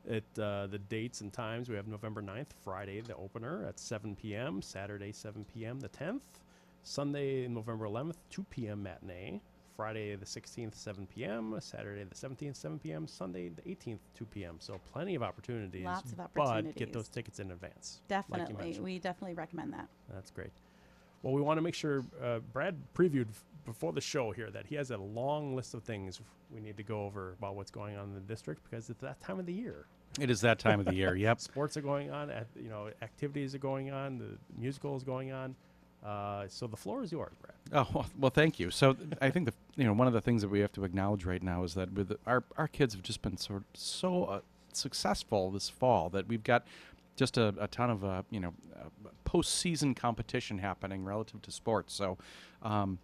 It 0.09 0.25
uh, 0.38 0.69
the 0.69 0.79
dates 0.79 1.21
and 1.21 1.33
times 1.33 1.69
we 1.69 1.75
have 1.77 1.88
November 1.88 2.23
9th, 2.23 2.49
Friday 2.62 3.01
the 3.01 3.16
opener 3.16 3.64
at 3.66 3.79
7 3.79 4.14
p.m., 4.14 4.62
Saturday 4.62 5.11
7 5.11 5.45
p.m. 5.53 5.81
the 5.81 5.88
10th, 5.88 6.21
Sunday 6.85 7.49
November 7.49 7.87
11th 7.87 8.14
2 8.31 8.45
p.m. 8.51 8.85
matinee, 8.85 9.40
Friday 9.77 10.14
the 10.14 10.25
16th 10.25 10.77
7 10.77 11.09
p.m., 11.09 11.57
Saturday 11.61 12.05
the 12.05 12.14
17th 12.14 12.55
7 12.55 12.79
p.m., 12.79 13.07
Sunday 13.09 13.49
the 13.49 13.62
18th 13.62 13.99
2 14.16 14.25
p.m. 14.27 14.57
So 14.61 14.81
plenty 14.92 15.16
of 15.16 15.25
opportunities. 15.25 15.85
Lots 15.85 16.12
of 16.12 16.21
But 16.35 16.77
get 16.77 16.92
those 16.92 17.09
tickets 17.09 17.40
in 17.40 17.51
advance. 17.51 18.01
Definitely. 18.07 18.55
mentioned. 18.55 18.85
we 18.85 18.99
definitely 19.01 19.35
recommend 19.35 19.73
that. 19.73 19.88
That's 20.14 20.31
great. 20.31 20.51
Well, 21.23 21.33
we 21.33 21.42
want 21.42 21.59
to 21.59 21.62
make 21.62 21.75
sure 21.75 22.05
uh, 22.23 22.38
Brad 22.53 22.77
previewed 22.95 23.31
f- 23.31 23.45
before 23.64 23.92
the 23.92 24.01
show 24.01 24.31
here 24.31 24.51
that 24.53 24.66
he 24.66 24.77
has 24.77 24.92
a 24.92 24.97
long 24.99 25.57
list 25.57 25.75
of 25.75 25.83
things 25.83 26.21
we 26.55 26.61
need 26.61 26.77
to 26.77 26.85
go 26.85 27.03
over 27.03 27.33
about 27.33 27.57
what's 27.57 27.73
going 27.73 27.97
on 27.97 28.05
in 28.05 28.14
the 28.14 28.21
district 28.21 28.62
because 28.71 28.88
it's 28.88 29.01
that 29.01 29.21
time 29.21 29.40
of 29.40 29.47
the 29.47 29.53
year. 29.53 29.87
It 30.18 30.31
is 30.31 30.40
that 30.42 30.59
time 30.59 30.81
of 30.81 30.87
the 30.87 30.94
year. 30.94 31.14
Yep. 31.26 31.40
Sports 31.40 31.76
are 31.76 31.83
going 31.83 32.11
on, 32.11 32.31
at, 32.31 32.46
you 32.55 32.68
know, 32.68 32.90
activities 33.02 33.55
are 33.55 33.59
going 33.59 33.90
on, 33.90 34.18
the 34.18 34.38
musical 34.59 34.96
is 34.96 35.02
going 35.02 35.33
on. 35.33 35.55
Uh, 36.05 36.46
so 36.48 36.66
the 36.66 36.76
floor 36.76 37.02
is 37.02 37.11
yours, 37.11 37.33
Brad. 37.40 37.55
Oh 37.72 38.05
well, 38.16 38.31
thank 38.31 38.61
you. 38.61 38.70
So 38.70 38.92
th- 38.92 39.14
I 39.20 39.31
think 39.31 39.46
the 39.46 39.55
you 39.76 39.85
know 39.85 39.92
one 39.92 40.07
of 40.07 40.12
the 40.12 40.20
things 40.20 40.42
that 40.42 40.48
we 40.48 40.61
have 40.61 40.70
to 40.72 40.85
acknowledge 40.85 41.24
right 41.24 41.42
now 41.42 41.64
is 41.64 41.74
that 41.74 41.92
with 41.92 42.12
our 42.26 42.44
our 42.57 42.68
kids 42.68 42.94
have 42.94 43.02
just 43.02 43.22
been 43.22 43.37
sort 43.37 43.62
of 43.62 43.66
so 43.74 44.24
uh, 44.24 44.40
successful 44.72 45.50
this 45.50 45.68
fall 45.68 46.09
that 46.11 46.29
we've 46.29 46.44
got 46.44 46.64
just 47.16 47.38
a, 47.38 47.55
a 47.59 47.66
ton 47.66 47.90
of 47.90 48.05
uh, 48.05 48.22
you 48.31 48.38
know 48.38 48.52
uh, 48.79 49.09
postseason 49.24 49.96
competition 49.96 50.59
happening 50.59 51.05
relative 51.05 51.42
to 51.42 51.50
sports. 51.50 51.94
So. 51.94 52.18
Um, 52.62 52.98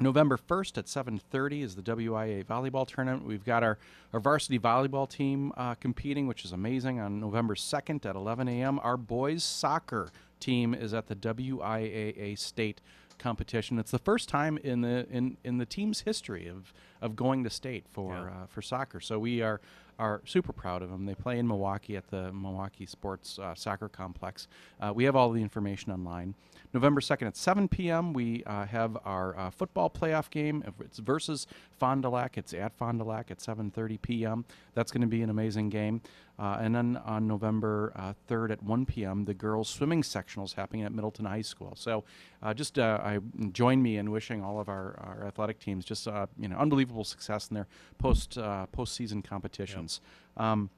November 0.00 0.36
1st 0.36 0.78
at 0.78 0.86
7:30 0.86 1.62
is 1.62 1.74
the 1.76 1.82
WIAA 1.82 2.44
volleyball 2.44 2.86
tournament. 2.86 3.24
We've 3.26 3.44
got 3.44 3.62
our, 3.62 3.78
our 4.12 4.20
varsity 4.20 4.58
volleyball 4.58 5.08
team 5.08 5.52
uh, 5.56 5.74
competing, 5.74 6.26
which 6.26 6.44
is 6.44 6.52
amazing. 6.52 6.98
On 6.98 7.20
November 7.20 7.54
2nd 7.54 8.04
at 8.06 8.16
11 8.16 8.48
a.m., 8.48 8.80
our 8.82 8.96
boys 8.96 9.44
soccer 9.44 10.10
team 10.40 10.74
is 10.74 10.92
at 10.92 11.06
the 11.06 11.14
WIAA 11.14 12.36
state 12.38 12.80
competition. 13.18 13.78
It's 13.78 13.92
the 13.92 13.98
first 13.98 14.28
time 14.28 14.58
in 14.58 14.80
the 14.80 15.06
in, 15.10 15.36
in 15.44 15.58
the 15.58 15.66
team's 15.66 16.00
history 16.00 16.48
of, 16.48 16.72
of 17.00 17.14
going 17.14 17.44
to 17.44 17.50
state 17.50 17.84
for 17.92 18.14
Yeah. 18.14 18.42
uh, 18.42 18.46
for 18.48 18.62
soccer. 18.62 18.98
So 18.98 19.18
we 19.18 19.40
are 19.42 19.60
are 19.98 20.22
super 20.24 20.52
proud 20.52 20.82
of 20.82 20.90
them. 20.90 21.06
They 21.06 21.14
play 21.14 21.38
in 21.38 21.46
Milwaukee 21.46 21.96
at 21.96 22.08
the 22.08 22.32
Milwaukee 22.32 22.86
Sports 22.86 23.38
uh, 23.38 23.54
Soccer 23.54 23.88
Complex. 23.88 24.48
Uh, 24.80 24.92
we 24.94 25.04
have 25.04 25.16
all 25.16 25.30
the 25.30 25.42
information 25.42 25.92
online. 25.92 26.34
November 26.74 27.00
2nd 27.00 27.26
at 27.26 27.36
7 27.36 27.68
p.m. 27.68 28.12
We 28.12 28.42
uh, 28.44 28.64
have 28.66 28.96
our 29.04 29.38
uh, 29.38 29.50
football 29.50 29.90
playoff 29.90 30.30
game. 30.30 30.64
It's 30.80 30.98
versus 30.98 31.46
Fond 31.78 32.02
du 32.02 32.08
Lac. 32.08 32.38
It's 32.38 32.54
at 32.54 32.74
Fond 32.74 32.98
du 32.98 33.04
Lac 33.04 33.30
at 33.30 33.38
7:30 33.38 34.00
p.m. 34.00 34.44
That's 34.74 34.90
going 34.90 35.02
to 35.02 35.06
be 35.06 35.22
an 35.22 35.30
amazing 35.30 35.68
game. 35.68 36.00
Uh, 36.38 36.58
and 36.60 36.74
then 36.74 36.96
on 37.04 37.26
November 37.26 37.92
uh, 37.94 38.14
3rd 38.28 38.52
at 38.52 38.62
1 38.62 38.86
p.m., 38.86 39.24
the 39.24 39.34
girls 39.34 39.68
swimming 39.68 40.02
sectionals 40.02 40.54
happening 40.54 40.82
at 40.82 40.92
Middleton 40.92 41.26
High 41.26 41.42
School. 41.42 41.74
So 41.76 42.04
uh, 42.42 42.54
just 42.54 42.78
uh, 42.78 42.98
I 43.02 43.18
join 43.52 43.82
me 43.82 43.98
in 43.98 44.10
wishing 44.10 44.42
all 44.42 44.58
of 44.58 44.68
our, 44.68 44.98
our 44.98 45.26
athletic 45.26 45.58
teams 45.58 45.84
just 45.84 46.08
uh, 46.08 46.26
you 46.38 46.48
know 46.48 46.56
unbelievable 46.56 47.04
success 47.04 47.48
in 47.48 47.54
their 47.54 47.66
post 47.98 48.38
uh, 48.38 48.66
postseason 48.74 49.22
competitions. 49.22 50.00
Um, 50.36 50.70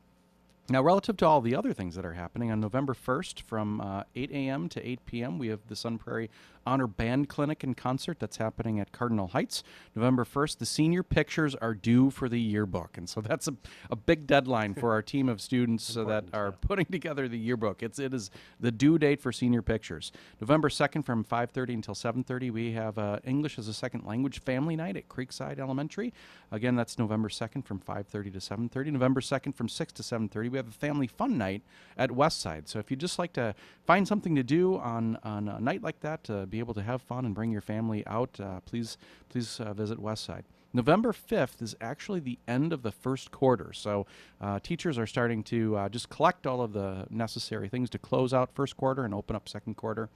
now, 0.70 0.82
relative 0.82 1.18
to 1.18 1.26
all 1.26 1.42
the 1.42 1.54
other 1.54 1.74
things 1.74 1.94
that 1.94 2.06
are 2.06 2.14
happening, 2.14 2.50
on 2.50 2.58
November 2.58 2.94
1st 2.94 3.42
from 3.42 3.82
uh, 3.82 4.04
8 4.16 4.30
a.m. 4.30 4.68
to 4.70 4.88
8 4.88 5.04
p.m., 5.04 5.38
we 5.38 5.48
have 5.48 5.60
the 5.68 5.76
Sun 5.76 5.98
Prairie 5.98 6.30
Honor 6.66 6.86
Band 6.86 7.28
Clinic 7.28 7.62
and 7.62 7.76
Concert 7.76 8.18
that's 8.18 8.36
happening 8.36 8.80
at 8.80 8.92
Cardinal 8.92 9.28
Heights. 9.28 9.62
November 9.94 10.24
1st, 10.24 10.58
the 10.58 10.66
senior 10.66 11.02
pictures 11.02 11.54
are 11.56 11.74
due 11.74 12.10
for 12.10 12.28
the 12.28 12.40
yearbook. 12.40 12.96
And 12.96 13.08
so 13.08 13.20
that's 13.22 13.48
a, 13.48 13.54
a 13.90 13.96
big 13.96 14.26
deadline 14.26 14.74
for 14.74 14.92
our 14.92 15.02
team 15.02 15.28
of 15.28 15.40
students 15.40 15.84
so 15.84 16.04
that 16.04 16.24
are 16.32 16.52
putting 16.52 16.86
together 16.86 17.28
the 17.28 17.38
yearbook. 17.38 17.82
It's, 17.82 17.98
it 17.98 18.14
is 18.14 18.30
the 18.60 18.72
due 18.72 18.98
date 18.98 19.20
for 19.20 19.32
senior 19.32 19.62
pictures. 19.62 20.12
November 20.40 20.68
2nd 20.68 21.04
from 21.04 21.24
5.30 21.24 21.74
until 21.74 21.94
7.30, 21.94 22.50
we 22.50 22.72
have 22.72 22.98
uh, 22.98 23.18
English 23.24 23.58
as 23.58 23.68
a 23.68 23.74
Second 23.74 24.04
Language 24.04 24.40
Family 24.40 24.76
Night 24.76 24.96
at 24.96 25.08
Creekside 25.08 25.58
Elementary. 25.58 26.12
Again, 26.50 26.76
that's 26.76 26.98
November 26.98 27.28
2nd 27.28 27.64
from 27.64 27.80
5.30 27.80 28.32
to 28.32 28.38
7.30. 28.38 28.92
November 28.92 29.20
2nd 29.20 29.54
from 29.54 29.68
6 29.68 29.92
to 29.94 30.02
7.30, 30.02 30.50
we 30.50 30.56
have 30.56 30.68
a 30.68 30.72
Family 30.72 31.06
Fun 31.06 31.36
Night 31.38 31.62
at 31.96 32.10
Westside. 32.10 32.68
So 32.68 32.78
if 32.78 32.90
you'd 32.90 33.00
just 33.00 33.18
like 33.18 33.32
to 33.34 33.54
find 33.86 34.06
something 34.06 34.34
to 34.34 34.42
do 34.42 34.76
on, 34.78 35.18
on 35.22 35.48
a 35.48 35.60
night 35.60 35.82
like 35.82 36.00
that, 36.00 36.24
to 36.24 36.46
be 36.54 36.60
able 36.60 36.74
to 36.74 36.82
have 36.82 37.02
fun 37.02 37.24
and 37.24 37.34
bring 37.34 37.50
your 37.50 37.60
family 37.60 38.06
out, 38.06 38.38
uh, 38.38 38.60
please, 38.60 38.96
please 39.28 39.58
uh, 39.58 39.72
visit 39.74 39.98
Westside. 40.00 40.42
November 40.72 41.12
5th 41.12 41.60
is 41.60 41.74
actually 41.80 42.20
the 42.20 42.38
end 42.46 42.72
of 42.72 42.82
the 42.82 42.92
first 42.92 43.32
quarter. 43.32 43.72
So 43.72 44.06
uh, 44.40 44.60
teachers 44.62 44.96
are 44.96 45.06
starting 45.06 45.42
to 45.44 45.76
uh, 45.76 45.88
just 45.88 46.10
collect 46.10 46.46
all 46.46 46.60
of 46.60 46.72
the 46.72 47.06
necessary 47.10 47.68
things 47.68 47.90
to 47.90 47.98
close 47.98 48.32
out 48.32 48.50
first 48.54 48.76
quarter 48.76 49.04
and 49.04 49.12
open 49.12 49.34
up 49.34 49.48
second 49.48 49.74
quarter. 49.76 50.08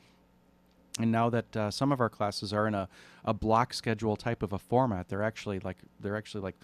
And 1.00 1.10
now 1.10 1.28
that 1.30 1.56
uh, 1.56 1.70
some 1.72 1.90
of 1.90 2.00
our 2.00 2.08
classes 2.08 2.52
are 2.52 2.68
in 2.68 2.74
a, 2.74 2.88
a 3.24 3.34
block 3.34 3.74
schedule 3.74 4.14
type 4.16 4.42
of 4.44 4.52
a 4.52 4.58
format, 4.58 5.08
they're 5.08 5.22
actually 5.24 5.58
like 5.60 5.76
they're 6.00 6.16
actually 6.16 6.42
like 6.42 6.56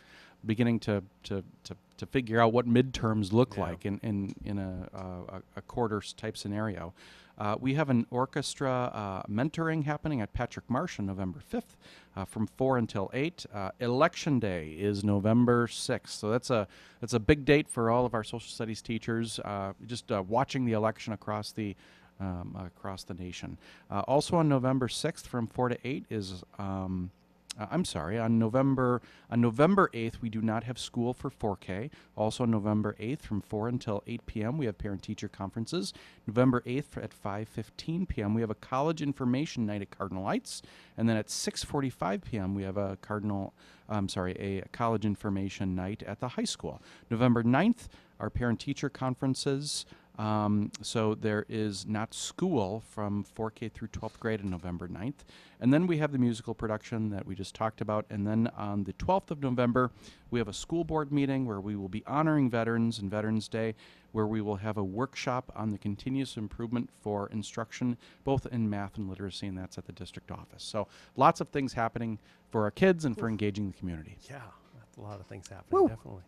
beginning 0.46 0.78
to 0.80 1.02
to, 1.24 1.42
to, 1.64 1.76
to 1.98 2.06
figure 2.06 2.40
out 2.40 2.52
what 2.52 2.66
midterms 2.68 3.32
look 3.32 3.56
Yeah. 3.56 3.62
like 3.62 3.86
in 3.86 3.98
in, 4.02 4.34
in 4.44 4.58
a, 4.58 4.88
a, 4.92 5.42
a 5.56 5.62
quarters 5.62 6.12
type 6.12 6.36
scenario. 6.36 6.92
Uh, 7.38 7.56
we 7.60 7.74
have 7.74 7.90
an 7.90 8.06
orchestra 8.10 8.70
uh, 8.92 9.22
mentoring 9.30 9.84
happening 9.84 10.20
at 10.20 10.32
Patrick 10.32 10.68
Marsh 10.68 10.98
on 10.98 11.06
November 11.06 11.40
5th 11.52 11.76
uh, 12.16 12.24
from 12.24 12.46
4 12.46 12.78
until 12.78 13.10
8. 13.12 13.46
Uh, 13.52 13.70
Election 13.80 14.38
Day 14.38 14.76
is 14.78 15.02
November 15.02 15.66
6th. 15.66 16.08
So 16.08 16.30
that's 16.30 16.50
a 16.50 16.68
that's 17.00 17.12
a 17.12 17.20
big 17.20 17.44
date 17.44 17.68
for 17.68 17.90
all 17.90 18.06
of 18.06 18.14
our 18.14 18.24
social 18.24 18.48
studies 18.48 18.80
teachers. 18.82 19.38
Uh, 19.40 19.72
just 19.86 20.12
uh, 20.12 20.22
watching 20.26 20.64
the 20.64 20.72
election 20.72 21.12
across 21.12 21.52
the 21.52 21.74
um, 22.20 22.56
across 22.66 23.02
the 23.04 23.14
nation. 23.14 23.58
Also 23.90 24.36
on 24.36 24.48
November 24.48 24.86
6th 24.86 25.26
from 25.26 25.46
4 25.48 25.70
to 25.70 25.78
8 25.84 26.04
is. 26.10 26.44
Um, 26.58 27.10
uh, 27.58 27.66
I'm 27.70 27.84
sorry. 27.84 28.18
On 28.18 28.38
November 28.38 29.02
on 29.30 29.40
November 29.40 29.90
8th, 29.94 30.20
we 30.20 30.28
do 30.28 30.42
not 30.42 30.64
have 30.64 30.78
school 30.78 31.14
for 31.14 31.30
4K. 31.30 31.90
Also, 32.16 32.44
on 32.44 32.50
November 32.50 32.96
8th, 33.00 33.22
from 33.22 33.40
4 33.40 33.68
until 33.68 34.02
8 34.06 34.26
p.m., 34.26 34.58
we 34.58 34.66
have 34.66 34.78
parent-teacher 34.78 35.28
conferences. 35.28 35.92
November 36.26 36.62
8th 36.62 36.96
at 37.02 37.10
5:15 37.10 38.08
p.m., 38.08 38.34
we 38.34 38.40
have 38.40 38.50
a 38.50 38.56
college 38.56 39.02
information 39.02 39.66
night 39.66 39.82
at 39.82 39.90
Cardinal 39.90 40.24
Heights, 40.24 40.62
and 40.96 41.08
then 41.08 41.16
at 41.16 41.28
6:45 41.28 42.24
p.m., 42.24 42.54
we 42.54 42.62
have 42.62 42.76
a 42.76 42.96
Cardinal. 43.00 43.54
I'm 43.88 44.08
sorry, 44.08 44.32
a 44.38 44.62
college 44.72 45.04
information 45.04 45.74
night 45.74 46.02
at 46.04 46.20
the 46.20 46.28
high 46.28 46.44
school. 46.44 46.80
November 47.10 47.42
9th, 47.42 47.88
our 48.18 48.30
parent-teacher 48.30 48.88
conferences. 48.88 49.84
Um, 50.18 50.70
so 50.80 51.14
there 51.14 51.44
is 51.48 51.86
not 51.86 52.14
school 52.14 52.82
from 52.88 53.24
4K 53.36 53.72
through 53.72 53.88
12th 53.88 54.20
grade 54.20 54.40
on 54.40 54.50
November 54.50 54.86
9th. 54.86 55.24
And 55.60 55.72
then 55.72 55.86
we 55.86 55.98
have 55.98 56.12
the 56.12 56.18
musical 56.18 56.54
production 56.54 57.10
that 57.10 57.26
we 57.26 57.34
just 57.34 57.54
talked 57.54 57.80
about. 57.80 58.06
And 58.10 58.26
then 58.26 58.48
on 58.56 58.84
the 58.84 58.92
12th 58.94 59.30
of 59.32 59.42
November, 59.42 59.90
we 60.30 60.38
have 60.38 60.46
a 60.46 60.52
school 60.52 60.84
board 60.84 61.10
meeting 61.12 61.46
where 61.46 61.60
we 61.60 61.74
will 61.74 61.88
be 61.88 62.04
honoring 62.06 62.48
veterans 62.48 62.98
and 62.98 63.10
Veterans 63.10 63.48
Day, 63.48 63.74
where 64.12 64.26
we 64.26 64.40
will 64.40 64.56
have 64.56 64.76
a 64.76 64.84
workshop 64.84 65.50
on 65.56 65.70
the 65.70 65.78
continuous 65.78 66.36
improvement 66.36 66.90
for 67.00 67.28
instruction, 67.30 67.96
both 68.22 68.46
in 68.46 68.70
math 68.70 68.96
and 68.96 69.08
literacy, 69.08 69.48
and 69.48 69.58
that's 69.58 69.78
at 69.78 69.86
the 69.86 69.92
district 69.92 70.30
office. 70.30 70.62
So 70.62 70.86
lots 71.16 71.40
of 71.40 71.48
things 71.48 71.72
happening 71.72 72.18
for 72.50 72.62
our 72.62 72.70
kids 72.70 73.04
and 73.04 73.18
for 73.18 73.28
engaging 73.28 73.66
the 73.66 73.76
community. 73.76 74.16
Yeah, 74.30 74.42
that's 74.78 74.96
a 74.96 75.00
lot 75.00 75.18
of 75.18 75.26
things 75.26 75.48
happening. 75.48 75.88
Definitely. 75.88 76.22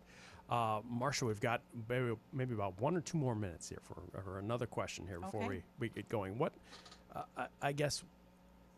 Uh, 0.49 0.81
Marsha, 0.81 1.23
we've 1.23 1.41
got 1.41 1.61
maybe, 1.89 2.13
maybe 2.31 2.53
about 2.53 2.79
one 2.79 2.95
or 2.95 3.01
two 3.01 3.17
more 3.17 3.35
minutes 3.35 3.67
here 3.67 3.81
for 3.83 4.01
or 4.13 4.39
another 4.39 4.65
question 4.65 5.05
here 5.05 5.19
before 5.19 5.43
Okay. 5.43 5.49
we, 5.49 5.63
we 5.79 5.89
get 5.89 6.07
going. 6.07 6.37
What 6.37 6.53
uh, 7.15 7.23
I, 7.37 7.47
I 7.61 7.71
guess 7.73 8.03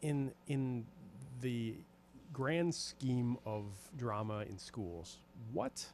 in 0.01 0.31
in 0.47 0.85
the 1.41 1.75
grand 2.33 2.73
scheme 2.73 3.37
of 3.45 3.65
drama 3.97 4.45
in 4.49 4.57
schools, 4.57 5.17
what 5.53 5.85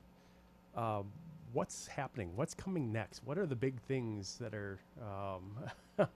uh, 0.76 1.04
what's 1.52 1.88
happening? 1.88 2.32
What's 2.36 2.54
coming 2.54 2.92
next? 2.94 3.22
What 3.26 3.38
are 3.38 3.46
the 3.46 3.56
big 3.56 3.80
things 3.82 4.38
that 4.40 4.54
are 4.54 4.80
um, 5.02 5.58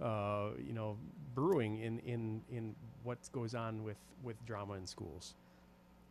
uh, 0.00 0.48
you 0.66 0.72
know 0.72 0.96
brewing 1.34 1.78
in 1.80 1.98
in 2.00 2.40
in 2.50 2.74
what 3.02 3.18
goes 3.32 3.54
on 3.54 3.84
with 3.84 3.98
with 4.22 4.42
drama 4.46 4.74
in 4.74 4.86
schools? 4.86 5.34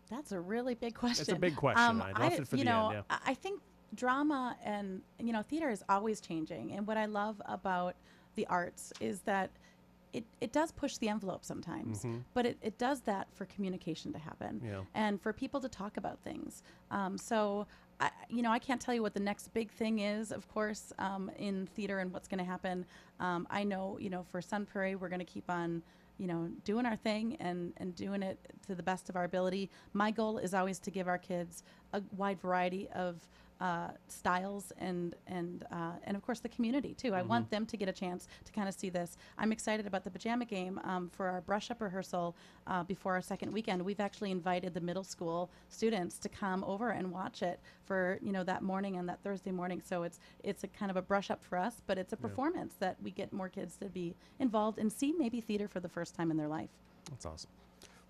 That's 0.10 0.32
a 0.32 0.40
really 0.40 0.76
big 0.76 0.96
question. 0.96 1.22
It's 1.22 1.32
a 1.32 1.36
big 1.36 1.56
question. 1.56 1.84
Um, 1.84 2.04
I 2.16 2.28
it 2.28 2.48
for 2.48 2.56
you 2.58 2.64
the 2.64 2.70
end, 2.70 2.80
know, 2.80 2.92
yeah. 2.92 3.02
I 3.10 3.32
I 3.32 3.34
think 3.34 3.62
drama 3.96 4.58
and 4.64 5.02
you 5.20 5.34
know 5.34 5.42
theater 5.42 5.70
is 5.70 5.84
always 5.90 6.20
changing, 6.22 6.74
and 6.74 6.86
what 6.88 6.98
I 6.98 7.06
love 7.06 7.42
about 7.46 7.96
the 8.36 8.46
arts 8.48 8.92
is 9.00 9.22
that 9.22 9.52
it, 10.14 10.24
it 10.42 10.54
does 10.54 10.72
push 10.72 10.98
the 10.98 11.10
envelope 11.10 11.44
sometimes, 11.44 12.06
but 12.36 12.46
it, 12.46 12.58
it 12.62 12.78
does 12.78 13.02
that 13.02 13.28
for 13.34 13.46
communication 13.46 14.14
to 14.14 14.20
happen 14.20 14.62
Yeah. 14.64 14.82
and 14.94 15.20
for 15.20 15.34
people 15.34 15.60
to 15.60 15.68
talk 15.68 15.98
about 15.98 16.20
things. 16.20 16.62
Um, 16.92 17.18
so, 17.18 17.66
I, 18.00 18.12
you 18.30 18.44
know, 18.44 18.52
I 18.52 18.60
can't 18.60 18.80
tell 18.80 18.94
you 18.94 19.02
what 19.02 19.16
the 19.16 19.20
next 19.20 19.52
big 19.56 19.72
thing 19.72 20.00
is, 20.00 20.32
of 20.32 20.48
course, 20.48 20.94
um, 21.00 21.32
in 21.38 21.68
theater 21.76 21.98
and 21.98 22.14
what's 22.14 22.28
going 22.28 22.38
to 22.38 22.44
happen. 22.46 22.86
Um, 23.20 23.48
I 23.50 23.64
know, 23.64 23.98
you 24.00 24.12
know, 24.12 24.24
for 24.32 24.40
Sun 24.40 24.68
Prairie, 24.68 24.96
we're 24.96 25.10
going 25.10 25.18
to 25.20 25.26
keep 25.26 25.50
on, 25.50 25.82
you 26.18 26.28
know, 26.28 26.50
doing 26.64 26.86
our 26.86 26.96
thing 26.96 27.38
and, 27.40 27.74
and 27.78 27.96
doing 27.96 28.24
it 28.24 28.40
to 28.68 28.76
the 28.76 28.84
best 28.84 29.10
of 29.10 29.16
our 29.16 29.24
ability. 29.24 29.70
My 29.94 30.12
goal 30.12 30.38
is 30.38 30.54
always 30.54 30.80
to 30.80 30.92
give 30.92 31.08
our 31.08 31.18
kids 31.18 31.64
a 31.94 32.02
wide 32.16 32.40
variety 32.40 32.88
of 32.96 33.28
uh, 33.62 33.90
styles 34.08 34.72
and 34.78 35.16
and 35.28 35.66
uh, 35.72 35.94
and 36.04 36.18
of 36.18 36.24
course 36.24 36.40
the 36.40 36.50
community 36.50 36.94
too. 36.94 37.14
I 37.14 37.22
want 37.22 37.50
them 37.50 37.66
to 37.66 37.78
get 37.78 37.88
a 37.88 37.94
chance 37.94 38.28
to 38.46 38.52
kind 38.52 38.68
of 38.68 38.74
see 38.74 38.90
this. 38.90 39.18
I'm 39.38 39.52
excited 39.52 39.88
about 39.88 40.04
the 40.04 40.12
pajama 40.12 40.46
game 40.46 40.80
um, 40.84 41.10
for 41.10 41.28
our 41.28 41.42
brush 41.42 41.72
up 41.72 41.82
rehearsal 41.82 42.36
uh, 42.68 42.84
before 42.84 43.14
our 43.14 43.22
second 43.22 43.54
weekend. 43.54 43.82
We've 43.82 44.00
actually 44.00 44.32
invited 44.32 44.74
the 44.74 44.82
middle 44.82 45.04
school 45.04 45.50
students 45.70 46.18
to 46.20 46.30
come 46.30 46.64
over 46.66 46.90
and 46.90 47.12
watch 47.12 47.42
it 47.42 47.60
for 47.86 48.20
you 48.22 48.32
know 48.32 48.44
that 48.44 48.64
morning 48.64 48.98
and 48.98 49.08
that 49.10 49.20
Thursday 49.24 49.52
morning. 49.52 49.82
So 49.86 50.04
it's 50.04 50.20
it's 50.44 50.64
a 50.64 50.68
kind 50.68 50.92
of 50.92 50.98
a 50.98 51.02
brush 51.02 51.30
up 51.32 51.44
for 51.44 51.58
us, 51.58 51.82
but 51.88 51.98
it's 51.98 52.14
a 52.14 52.18
performance 52.18 52.76
that 52.80 52.98
we 53.02 53.12
get 53.12 53.32
more 53.32 53.50
kids 53.50 53.78
to 53.78 53.86
be 53.86 54.16
involved 54.40 54.78
and 54.80 54.92
see 54.92 55.14
maybe 55.18 55.42
theater 55.42 55.68
for 55.68 55.80
the 55.80 55.90
first 55.90 56.16
time 56.16 56.32
in 56.32 56.38
their 56.38 56.48
life. 56.48 56.70
That's 57.10 57.26
awesome. 57.26 57.50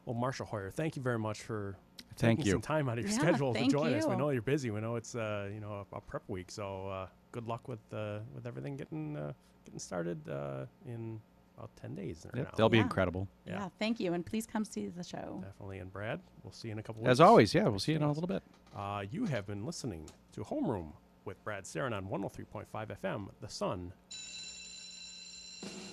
Well, 0.05 0.15
Marsha 0.15 0.45
Hoyer, 0.45 0.69
thank 0.69 0.95
you 0.95 1.01
very 1.01 1.19
much 1.19 1.41
for 1.41 1.77
Thank 2.15 2.39
taking 2.39 2.45
you. 2.47 2.51
some 2.53 2.61
time 2.61 2.89
out 2.89 2.97
of 2.97 3.03
your 3.05 3.13
Yeah, 3.13 3.19
schedule 3.19 3.53
to 3.53 3.59
thank 3.59 3.71
join 3.71 3.93
us. 3.93 4.05
We 4.07 4.15
know 4.15 4.29
you're 4.29 4.41
busy. 4.41 4.71
We 4.71 4.81
know 4.81 4.95
it's 4.95 5.15
uh, 5.15 5.49
you 5.53 5.59
know 5.59 5.85
a, 5.91 5.97
a 5.97 6.01
prep 6.01 6.23
week. 6.27 6.51
So 6.51 6.87
uh, 6.87 7.07
good 7.31 7.47
luck 7.47 7.67
with 7.67 7.79
uh, 7.93 8.19
with 8.35 8.45
everything 8.45 8.77
getting 8.77 9.17
uh, 9.17 9.33
getting 9.65 9.79
started 9.79 10.27
uh, 10.29 10.65
in 10.85 11.19
about 11.57 11.69
ten 11.75 11.95
days. 11.95 12.21
There 12.23 12.31
Yep, 12.35 12.45
now. 12.45 12.51
they'll 12.57 12.69
be 12.69 12.77
Yeah. 12.77 12.83
incredible. 12.83 13.27
Yeah. 13.45 13.53
Yeah. 13.53 13.69
thank 13.79 13.99
you, 13.99 14.13
and 14.13 14.25
please 14.25 14.45
come 14.45 14.65
see 14.65 14.87
the 14.87 15.03
show. 15.03 15.41
Definitely. 15.43 15.79
And 15.79 15.91
Brad, 15.91 16.19
we'll 16.43 16.51
see 16.53 16.69
you 16.69 16.71
in 16.73 16.79
a 16.79 16.83
couple. 16.83 17.01
As 17.03 17.05
weeks. 17.05 17.11
As 17.11 17.19
always, 17.21 17.53
yeah, 17.53 17.67
we'll 17.67 17.79
see 17.79 17.91
you 17.93 17.97
in 17.97 18.03
a 18.03 18.11
little 18.11 18.27
bit. 18.27 18.43
Uh, 18.75 19.03
you 19.11 19.25
have 19.25 19.45
been 19.45 19.65
listening 19.65 20.09
to 20.33 20.41
Homeroom 20.41 20.93
with 21.25 21.41
Brad 21.43 21.63
Saron 21.65 21.93
on 21.95 22.07
103.5 22.07 22.65
FM, 23.01 23.29
The 23.39 23.47
Sun. 23.47 23.93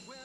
Well, 0.08 0.16